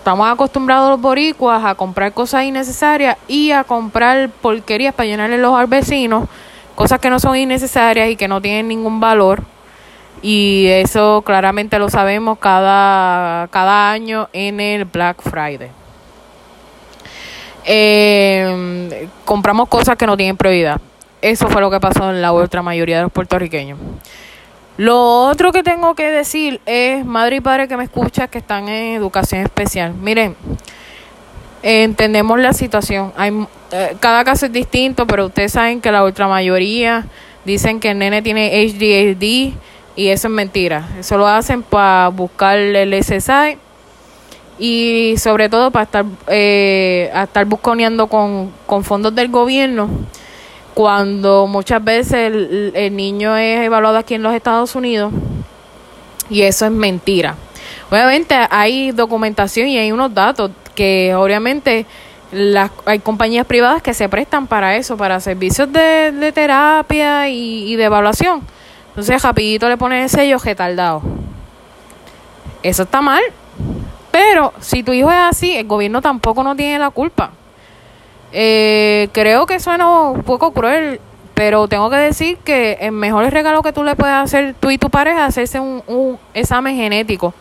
estamos 0.00 0.26
acostumbrados 0.26 0.88
los 0.88 1.00
boricuas 1.00 1.62
a 1.62 1.74
comprar 1.74 2.14
cosas 2.14 2.44
innecesarias 2.44 3.18
y 3.28 3.50
a 3.50 3.64
comprar 3.64 4.30
porquerías 4.30 4.94
para 4.94 5.06
llenarle 5.06 5.36
los 5.36 5.54
al 5.54 5.68
cosas 6.74 6.98
que 7.00 7.10
no 7.10 7.20
son 7.20 7.36
innecesarias 7.36 8.08
y 8.08 8.16
que 8.16 8.26
no 8.26 8.40
tienen 8.40 8.66
ningún 8.66 8.98
valor 8.98 9.42
y 10.22 10.68
eso 10.68 11.20
claramente 11.20 11.78
lo 11.78 11.90
sabemos 11.90 12.38
cada, 12.38 13.48
cada 13.48 13.92
año 13.92 14.30
en 14.32 14.60
el 14.60 14.86
Black 14.86 15.20
Friday. 15.20 15.70
Eh, 17.66 19.06
compramos 19.26 19.68
cosas 19.68 19.96
que 19.96 20.06
no 20.06 20.16
tienen 20.16 20.38
prioridad. 20.38 20.80
Eso 21.20 21.48
fue 21.48 21.60
lo 21.60 21.70
que 21.70 21.78
pasó 21.78 22.08
en 22.08 22.22
la 22.22 22.32
otra 22.32 22.62
mayoría 22.62 22.96
de 22.96 23.02
los 23.02 23.12
puertorriqueños. 23.12 23.78
Lo 24.80 25.26
otro 25.26 25.52
que 25.52 25.62
tengo 25.62 25.94
que 25.94 26.10
decir 26.10 26.58
es, 26.64 27.04
madre 27.04 27.36
y 27.36 27.40
padre 27.42 27.68
que 27.68 27.76
me 27.76 27.84
escuchan 27.84 28.28
que 28.28 28.38
están 28.38 28.66
en 28.66 28.94
educación 28.96 29.42
especial. 29.42 29.92
Miren, 29.92 30.34
entendemos 31.62 32.40
la 32.40 32.54
situación. 32.54 33.12
Hay, 33.14 33.46
eh, 33.72 33.94
cada 34.00 34.24
caso 34.24 34.46
es 34.46 34.52
distinto, 34.52 35.06
pero 35.06 35.26
ustedes 35.26 35.52
saben 35.52 35.82
que 35.82 35.92
la 35.92 36.02
otra 36.02 36.28
mayoría 36.28 37.04
dicen 37.44 37.78
que 37.78 37.90
el 37.90 37.98
nene 37.98 38.22
tiene 38.22 38.52
HDHD 38.54 39.52
y 39.96 40.08
eso 40.08 40.28
es 40.28 40.32
mentira. 40.32 40.88
Eso 40.98 41.18
lo 41.18 41.26
hacen 41.26 41.62
para 41.62 42.08
buscar 42.08 42.56
el 42.56 42.94
SSI 43.04 43.58
y 44.58 45.16
sobre 45.18 45.50
todo 45.50 45.70
para 45.70 45.82
estar, 45.82 46.06
eh, 46.26 47.12
estar 47.14 47.44
busconeando 47.44 48.06
con, 48.06 48.50
con 48.64 48.82
fondos 48.82 49.14
del 49.14 49.28
gobierno 49.28 49.90
cuando 50.74 51.46
muchas 51.46 51.82
veces 51.82 52.32
el, 52.74 52.96
niño 52.96 53.36
es 53.36 53.64
evaluado 53.64 53.98
aquí 53.98 54.14
en 54.14 54.22
los 54.22 54.34
Estados 54.34 54.74
Unidos 54.74 55.12
y 56.28 56.42
eso 56.42 56.66
es 56.66 56.72
mentira. 56.72 57.34
Obviamente 57.90 58.34
hay 58.50 58.92
documentación 58.92 59.68
y 59.68 59.78
hay 59.78 59.92
unos 59.92 60.14
datos 60.14 60.50
que 60.74 61.14
obviamente 61.14 61.86
las, 62.32 62.70
hay 62.86 63.00
compañías 63.00 63.46
privadas 63.46 63.82
que 63.82 63.94
se 63.94 64.08
prestan 64.08 64.46
para 64.46 64.76
eso, 64.76 64.96
para 64.96 65.18
servicios 65.20 65.72
de, 65.72 66.12
de 66.12 66.32
terapia 66.32 67.28
y, 67.28 67.72
y 67.72 67.76
de 67.76 67.84
evaluación 67.84 68.42
entonces, 68.90 69.22
rapidito 69.22 69.68
le 69.68 69.76
pone 69.76 70.02
el 70.02 70.08
sello 70.08 70.38
retardado. 70.38 71.00
Eso 72.62 72.82
está 72.82 73.00
mal. 73.00 73.22
Pero 74.10 74.52
si 74.60 74.82
tu 74.82 74.92
hijo 74.92 75.10
es 75.10 75.16
así, 75.16 75.56
el 75.56 75.66
gobierno 75.66 76.02
tampoco 76.02 76.42
no 76.42 76.56
tiene 76.56 76.78
la 76.78 76.90
culpa. 76.90 77.30
Eh, 78.32 79.08
creo 79.12 79.46
que 79.46 79.60
suena 79.60 80.10
un 80.10 80.22
poco 80.22 80.52
cruel, 80.52 81.00
pero 81.34 81.68
tengo 81.68 81.90
que 81.90 81.96
decir 81.96 82.38
que 82.38 82.78
el 82.80 82.92
mejor 82.92 83.30
regalo 83.30 83.62
que 83.62 83.72
tú 83.72 83.84
le 83.84 83.96
puedes 83.96 84.14
hacer 84.14 84.54
tú 84.58 84.70
y 84.70 84.78
tu 84.78 84.90
pareja 84.90 85.22
es 85.22 85.28
hacerse 85.28 85.60
un, 85.60 85.82
un 85.86 86.18
examen 86.34 86.76
genético. 86.76 87.34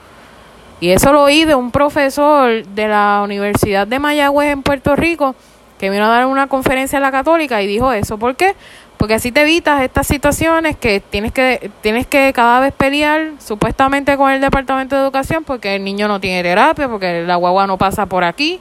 Y 0.82 0.90
eso 0.90 1.12
lo 1.12 1.24
oí 1.24 1.44
de 1.44 1.56
un 1.56 1.72
profesor 1.72 2.66
de 2.66 2.88
la 2.88 3.22
Universidad 3.24 3.86
de 3.86 4.00
Mayagüez 4.00 4.52
en 4.52 4.64
Puerto 4.64 4.96
Rico 4.96 5.36
que 5.78 5.90
vino 5.90 6.06
a 6.06 6.10
dar 6.10 6.26
una 6.26 6.48
conferencia 6.48 6.98
en 6.98 7.04
la 7.04 7.12
católica 7.12 7.62
y 7.62 7.68
dijo 7.68 7.92
eso. 7.94 8.18
¿Por 8.18 8.36
qué? 8.36 8.56
porque 9.00 9.14
así 9.14 9.32
te 9.32 9.44
evitas 9.44 9.82
estas 9.82 10.06
situaciones 10.08 10.76
que 10.76 11.00
tienes 11.00 11.32
que 11.32 11.72
tienes 11.82 12.06
que 12.06 12.34
cada 12.34 12.60
vez 12.60 12.74
pelear 12.74 13.32
supuestamente 13.40 14.18
con 14.18 14.30
el 14.30 14.42
departamento 14.42 14.98
de 14.98 15.04
educación 15.04 15.46
porque 15.46 15.78
el 15.78 15.86
niño 15.86 16.10
no 16.10 16.20
tiene 16.20 16.44
terapia 16.44 16.90
porque 16.90 17.24
la 17.24 17.38
guagua 17.38 17.66
no 17.66 17.78
pasa 17.78 18.08
por 18.08 18.26
aquí 18.26 18.60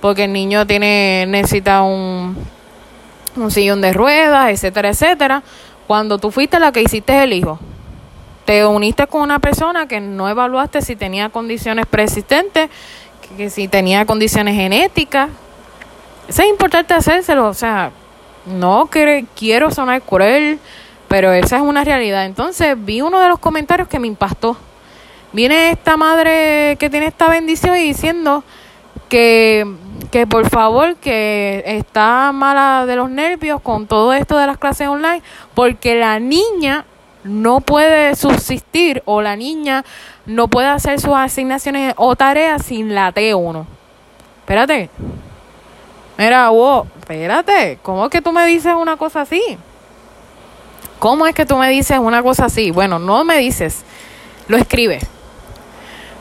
porque 0.00 0.24
el 0.24 0.32
niño 0.32 0.66
tiene 0.66 1.26
necesita 1.28 1.82
un 1.82 2.36
un 3.36 3.50
sillón 3.50 3.80
de 3.80 3.92
ruedas 3.92 4.50
etcétera 4.50 4.90
etcétera 4.90 5.42
cuando 5.86 6.18
tú 6.18 6.30
fuiste 6.30 6.58
la 6.58 6.72
que 6.72 6.82
hiciste 6.82 7.22
el 7.22 7.32
hijo 7.32 7.58
te 8.44 8.64
uniste 8.66 9.06
con 9.06 9.22
una 9.22 9.38
persona 9.38 9.86
que 9.86 10.00
no 10.00 10.28
evaluaste 10.28 10.82
si 10.82 10.96
tenía 10.96 11.28
condiciones 11.28 11.86
preexistentes 11.86 12.70
que 13.36 13.50
si 13.50 13.68
tenía 13.68 14.04
condiciones 14.06 14.56
genéticas 14.56 15.28
eso 16.28 16.42
es 16.42 16.48
importante 16.48 16.94
hacérselo 16.94 17.48
o 17.48 17.54
sea 17.54 17.92
no 18.46 18.88
quiero 19.36 19.70
sonar 19.70 20.02
cruel, 20.02 20.58
pero 21.08 21.32
esa 21.32 21.56
es 21.56 21.62
una 21.62 21.84
realidad. 21.84 22.24
Entonces 22.24 22.74
vi 22.78 23.00
uno 23.00 23.20
de 23.20 23.28
los 23.28 23.38
comentarios 23.38 23.88
que 23.88 23.98
me 23.98 24.06
impactó. 24.06 24.56
Viene 25.32 25.70
esta 25.70 25.96
madre 25.96 26.76
que 26.78 26.90
tiene 26.90 27.06
esta 27.06 27.28
bendición 27.28 27.76
y 27.76 27.82
diciendo 27.82 28.42
que, 29.08 29.66
que 30.10 30.26
por 30.26 30.48
favor 30.50 30.96
que 30.96 31.62
está 31.64 32.32
mala 32.32 32.84
de 32.86 32.96
los 32.96 33.10
nervios 33.10 33.60
con 33.60 33.86
todo 33.86 34.12
esto 34.12 34.36
de 34.36 34.46
las 34.46 34.58
clases 34.58 34.88
online 34.88 35.22
porque 35.54 35.94
la 35.94 36.18
niña 36.18 36.84
no 37.24 37.60
puede 37.60 38.16
subsistir 38.16 39.02
o 39.04 39.22
la 39.22 39.36
niña 39.36 39.84
no 40.26 40.48
puede 40.48 40.68
hacer 40.68 41.00
sus 41.00 41.14
asignaciones 41.14 41.94
o 41.96 42.16
tareas 42.16 42.64
sin 42.64 42.94
la 42.94 43.12
T1. 43.12 43.64
Espérate. 44.40 44.90
Mira, 46.18 46.50
wow, 46.50 46.86
espérate, 46.98 47.78
¿cómo 47.82 48.04
es 48.04 48.10
que 48.10 48.20
tú 48.20 48.30
me 48.32 48.44
dices 48.46 48.74
una 48.74 48.96
cosa 48.96 49.22
así? 49.22 49.42
¿Cómo 50.98 51.26
es 51.26 51.34
que 51.34 51.46
tú 51.46 51.56
me 51.56 51.70
dices 51.70 51.98
una 51.98 52.22
cosa 52.22 52.44
así? 52.44 52.70
Bueno, 52.70 52.98
no 52.98 53.24
me 53.24 53.38
dices, 53.38 53.84
lo 54.48 54.58
escribes. 54.58 55.06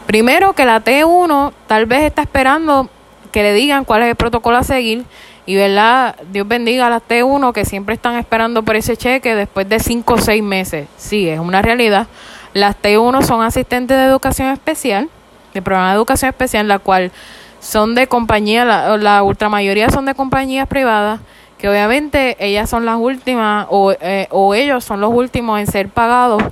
Primero 0.05 0.53
que 0.53 0.63
la 0.63 0.81
T1 0.81 1.51
tal 1.67 1.85
vez 1.85 2.03
está 2.03 2.21
esperando 2.21 2.89
que 3.31 3.43
le 3.43 3.53
digan 3.53 3.85
cuál 3.85 4.03
es 4.03 4.09
el 4.09 4.15
protocolo 4.15 4.57
a 4.57 4.63
seguir 4.63 5.05
y 5.49 5.55
verdad, 5.55 6.15
Dios 6.31 6.47
bendiga 6.47 6.85
a 6.85 6.89
las 6.91 7.01
T1 7.01 7.53
que 7.53 7.65
siempre 7.65 7.95
están 7.95 8.15
esperando 8.17 8.61
por 8.61 8.75
ese 8.75 8.95
cheque 8.95 9.33
después 9.33 9.67
de 9.67 9.79
5 9.79 10.13
o 10.13 10.17
6 10.19 10.43
meses. 10.43 10.87
Sí, 10.95 11.27
es 11.27 11.39
una 11.39 11.63
realidad. 11.63 12.05
Las 12.53 12.79
T1 12.79 13.23
son 13.23 13.41
asistentes 13.41 13.97
de 13.97 14.03
educación 14.03 14.49
especial, 14.49 15.09
de 15.55 15.61
programa 15.63 15.89
de 15.89 15.95
educación 15.95 16.29
especial, 16.29 16.67
la 16.67 16.77
cual 16.77 17.11
son 17.59 17.95
de 17.95 18.05
compañía, 18.05 18.63
la, 18.63 18.95
la 18.97 19.23
ultramayoría 19.23 19.89
son 19.89 20.05
de 20.05 20.13
compañías 20.13 20.67
privadas, 20.67 21.19
que 21.57 21.67
obviamente 21.67 22.37
ellas 22.39 22.69
son 22.69 22.85
las 22.85 22.97
últimas 22.97 23.65
o, 23.71 23.91
eh, 23.91 24.27
o 24.29 24.53
ellos 24.53 24.83
son 24.83 25.01
los 25.01 25.11
últimos 25.11 25.59
en 25.59 25.65
ser 25.65 25.89
pagados 25.89 26.43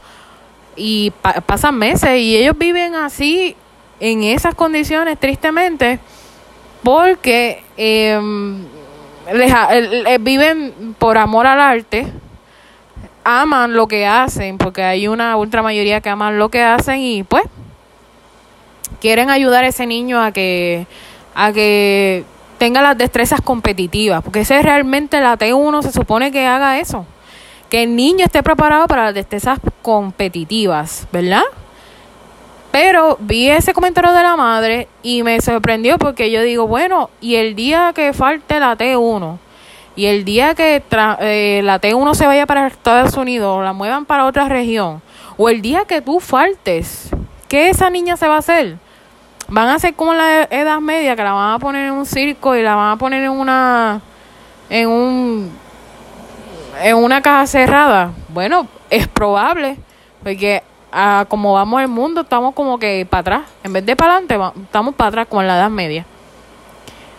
y 0.75 1.13
pasan 1.45 1.77
meses 1.77 2.19
y 2.19 2.35
ellos 2.35 2.57
viven 2.57 2.95
así 2.95 3.55
en 3.99 4.23
esas 4.23 4.55
condiciones 4.55 5.19
tristemente 5.19 5.99
porque 6.87 7.65
em, 7.75 8.63
les, 9.33 9.53
viven 10.21 10.95
por 10.97 11.17
amor 11.17 11.45
al 11.45 11.59
arte 11.59 12.07
aman 13.25 13.73
lo 13.73 13.89
que 13.89 14.05
hacen 14.05 14.57
porque 14.57 14.83
hay 14.83 15.09
una 15.09 15.35
ultra 15.35 15.61
mayoría 15.61 15.99
que 15.99 16.09
aman 16.09 16.39
lo 16.39 16.47
que 16.47 16.63
hacen 16.63 17.01
y 17.01 17.23
pues 17.23 17.43
quieren 19.01 19.29
ayudar 19.29 19.65
a 19.65 19.67
ese 19.67 19.85
niño 19.85 20.23
a 20.23 20.31
que, 20.31 20.87
a 21.35 21.51
que 21.51 22.23
tenga 22.57 22.81
las 22.81 22.97
destrezas 22.97 23.41
competitivas, 23.41 24.23
porque 24.23 24.39
ese 24.39 24.57
es 24.57 24.63
realmente 24.63 25.19
la 25.19 25.37
T1 25.37 25.81
se 25.81 25.91
supone 25.91 26.31
que 26.31 26.45
haga 26.45 26.79
eso, 26.79 27.05
que 27.69 27.83
el 27.83 27.97
niño 27.97 28.23
esté 28.23 28.43
preparado 28.43 28.87
para 28.87 29.03
las 29.03 29.13
destrezas 29.13 29.59
competitivas, 29.81 31.05
¿verdad? 31.11 31.43
Pero 32.71 33.17
vi 33.19 33.49
ese 33.49 33.73
comentario 33.73 34.13
de 34.13 34.23
la 34.23 34.35
madre 34.35 34.87
y 35.01 35.23
me 35.23 35.39
sorprendió 35.41 35.97
porque 35.97 36.31
yo 36.31 36.41
digo, 36.41 36.67
bueno, 36.67 37.09
y 37.21 37.35
el 37.35 37.55
día 37.55 37.91
que 37.95 38.13
falte 38.13 38.59
la 38.59 38.77
T1 38.77 39.37
y 39.97 40.05
el 40.05 40.23
día 40.25 40.53
que 40.53 40.83
eh, 41.19 41.61
la 41.63 41.81
T1 41.81 42.13
se 42.13 42.27
vaya 42.27 42.45
para 42.45 42.67
Estados 42.67 43.17
Unidos 43.17 43.57
o 43.57 43.63
la 43.63 43.73
muevan 43.73 44.05
para 44.05 44.25
otra 44.25 44.47
región, 44.47 45.01
o 45.37 45.49
el 45.49 45.61
día 45.61 45.85
que 45.85 46.01
tú 46.01 46.19
faltes, 46.19 47.09
¿qué 47.47 47.69
esa 47.69 47.89
niña 47.89 48.15
se 48.15 48.27
va 48.27 48.35
a 48.35 48.39
hacer? 48.39 48.77
Van 49.47 49.69
a 49.69 49.79
ser 49.79 49.95
como 49.95 50.13
la 50.13 50.43
Edad 50.43 50.79
Media, 50.79 51.15
que 51.15 51.23
la 51.23 51.31
van 51.31 51.53
a 51.53 51.59
poner 51.59 51.87
en 51.87 51.93
un 51.93 52.05
circo 52.05 52.55
y 52.55 52.61
la 52.61 52.75
van 52.75 52.91
a 52.91 52.97
poner 52.97 53.23
en 53.23 53.31
una. 53.31 54.01
en 54.69 54.89
un. 54.89 55.51
en 56.81 56.95
una 56.95 57.21
caja 57.21 57.47
cerrada. 57.47 58.11
Bueno, 58.29 58.67
es 58.89 59.07
probable, 59.07 59.77
porque 60.21 60.61
a 60.91 61.25
como 61.27 61.53
vamos 61.53 61.81
el 61.81 61.87
mundo, 61.87 62.21
estamos 62.21 62.53
como 62.53 62.79
que 62.79 63.05
para 63.09 63.21
atrás. 63.21 63.41
En 63.63 63.73
vez 63.73 63.85
de 63.85 63.95
para 63.95 64.17
adelante, 64.17 64.61
estamos 64.63 64.95
para 64.95 65.09
atrás, 65.09 65.27
como 65.27 65.41
en 65.41 65.47
la 65.47 65.57
Edad 65.57 65.69
Media. 65.69 66.05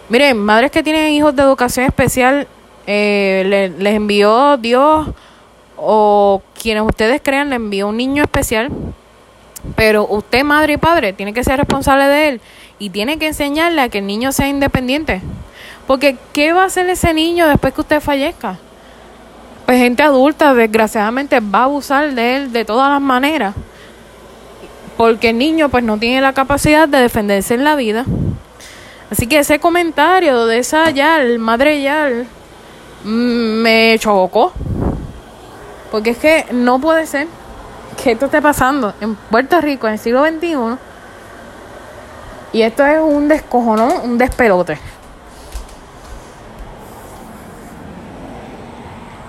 Miren, 0.09 0.39
madres 0.39 0.71
que 0.71 0.83
tienen 0.83 1.13
hijos 1.13 1.37
de 1.37 1.43
educación 1.43 1.87
especial, 1.87 2.49
eh, 2.87 3.75
les 3.79 3.95
envió 3.95 4.57
Dios 4.57 5.09
o 5.77 6.43
quienes 6.61 6.83
ustedes 6.83 7.21
crean, 7.23 7.51
le 7.51 7.57
envió 7.57 7.89
un 7.89 7.97
niño 7.97 8.23
especial 8.23 8.71
pero 9.77 10.07
usted, 10.07 10.45
madre 10.45 10.75
y 10.75 10.77
padre, 10.77 11.13
tiene 11.13 11.33
que 11.33 11.45
ser 11.45 11.59
responsable 11.59 12.07
de 12.07 12.29
él 12.29 12.41
y 12.79 12.91
tiene 12.91 13.19
que 13.19 13.29
enseñarle 13.29 13.83
a 13.83 13.89
que 13.89 13.99
el 13.99 14.07
niño 14.07 14.33
sea 14.33 14.49
independiente. 14.49 15.21
Porque, 15.87 16.17
¿qué 16.33 16.53
va 16.53 16.63
a 16.63 16.67
hacer 16.67 16.89
ese 16.89 17.15
niño 17.15 17.49
después 17.49 17.75
que 17.75 17.81
usted 17.81 18.01
fallezca? 18.01 18.59
Pues 19.69 19.81
gente 19.81 20.03
adulta, 20.03 20.55
desgraciadamente, 20.55 21.41
va 21.41 21.59
a 21.59 21.65
abusar 21.65 22.15
de 22.15 22.37
él 22.37 22.53
de 22.55 22.65
todas 22.65 22.89
las 22.89 23.03
maneras. 23.03 23.55
Porque 24.97 25.29
el 25.29 25.37
niño, 25.37 25.69
pues, 25.69 25.85
no 25.85 25.99
tiene 25.99 26.23
la 26.23 26.33
capacidad 26.33 26.89
de 26.89 26.97
defenderse 26.97 27.53
en 27.53 27.65
la 27.65 27.77
vida. 27.77 28.07
Así 29.11 29.27
que 29.27 29.41
ese 29.41 29.59
comentario 29.59 30.47
de 30.47 30.61
esa 30.61 30.89
Yal, 30.89 31.39
madre 31.39 31.83
Yal, 31.83 32.27
mm, 33.05 33.61
me 33.61 33.97
chocó. 33.99 34.55
Porque 35.91 36.13
es 36.13 36.17
que 36.17 36.47
no 36.51 36.81
puede 36.81 37.05
ser 37.05 37.27
que 38.03 38.13
esto 38.13 38.25
esté 38.25 38.41
pasando 38.41 38.95
en 39.03 39.17
Puerto 39.17 39.61
Rico 39.61 39.87
en 39.87 39.93
el 39.93 39.99
siglo 39.99 40.25
XXI. 40.25 40.79
Y 42.55 42.63
esto 42.63 42.87
es 42.87 43.03
un 43.03 43.29
descojonón, 43.29 43.93
un 44.03 44.17
despelote. 44.17 44.79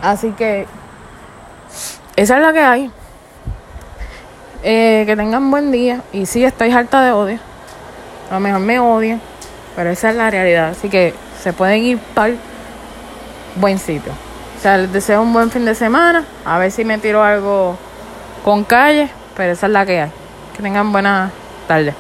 Así 0.02 0.32
que 0.32 0.66
esa 2.16 2.38
es 2.38 2.42
la 2.42 2.54
que 2.54 2.60
hay. 2.60 2.92
Eh, 4.64 5.04
que 5.06 5.16
tengan 5.16 5.50
buen 5.52 5.72
día. 5.72 6.02
Y 6.12 6.26
sí, 6.26 6.44
estoy 6.44 6.72
harta 6.72 7.02
de 7.02 7.12
odio. 7.12 7.40
A 8.30 8.36
lo 8.36 8.40
mejor 8.40 8.60
me 8.62 8.80
odian. 8.80 9.22
Pero 9.76 9.90
esa 9.90 10.10
es 10.10 10.16
la 10.16 10.30
realidad. 10.30 10.70
Así 10.70 10.90
que 10.90 11.14
se 11.42 11.54
pueden 11.54 11.84
ir 11.84 11.98
para 11.98 12.34
buen 13.56 13.80
sitio. 13.80 14.12
O 14.58 14.62
sea, 14.62 14.78
les 14.78 14.92
deseo 14.92 15.22
un 15.22 15.32
buen 15.32 15.50
fin 15.50 15.64
de 15.64 15.76
semana. 15.76 16.26
A 16.44 16.58
ver 16.58 16.72
si 16.72 16.84
me 16.84 16.98
tiro 16.98 17.24
algo 17.24 17.78
con 18.44 18.66
calle, 18.66 19.10
pero 19.38 19.54
esa 19.54 19.68
es 19.68 19.72
la 19.72 19.86
que 19.86 20.02
hay. 20.02 20.12
Que 20.56 20.62
tengan 20.62 20.92
buena 20.92 21.32
tarde. 21.68 21.94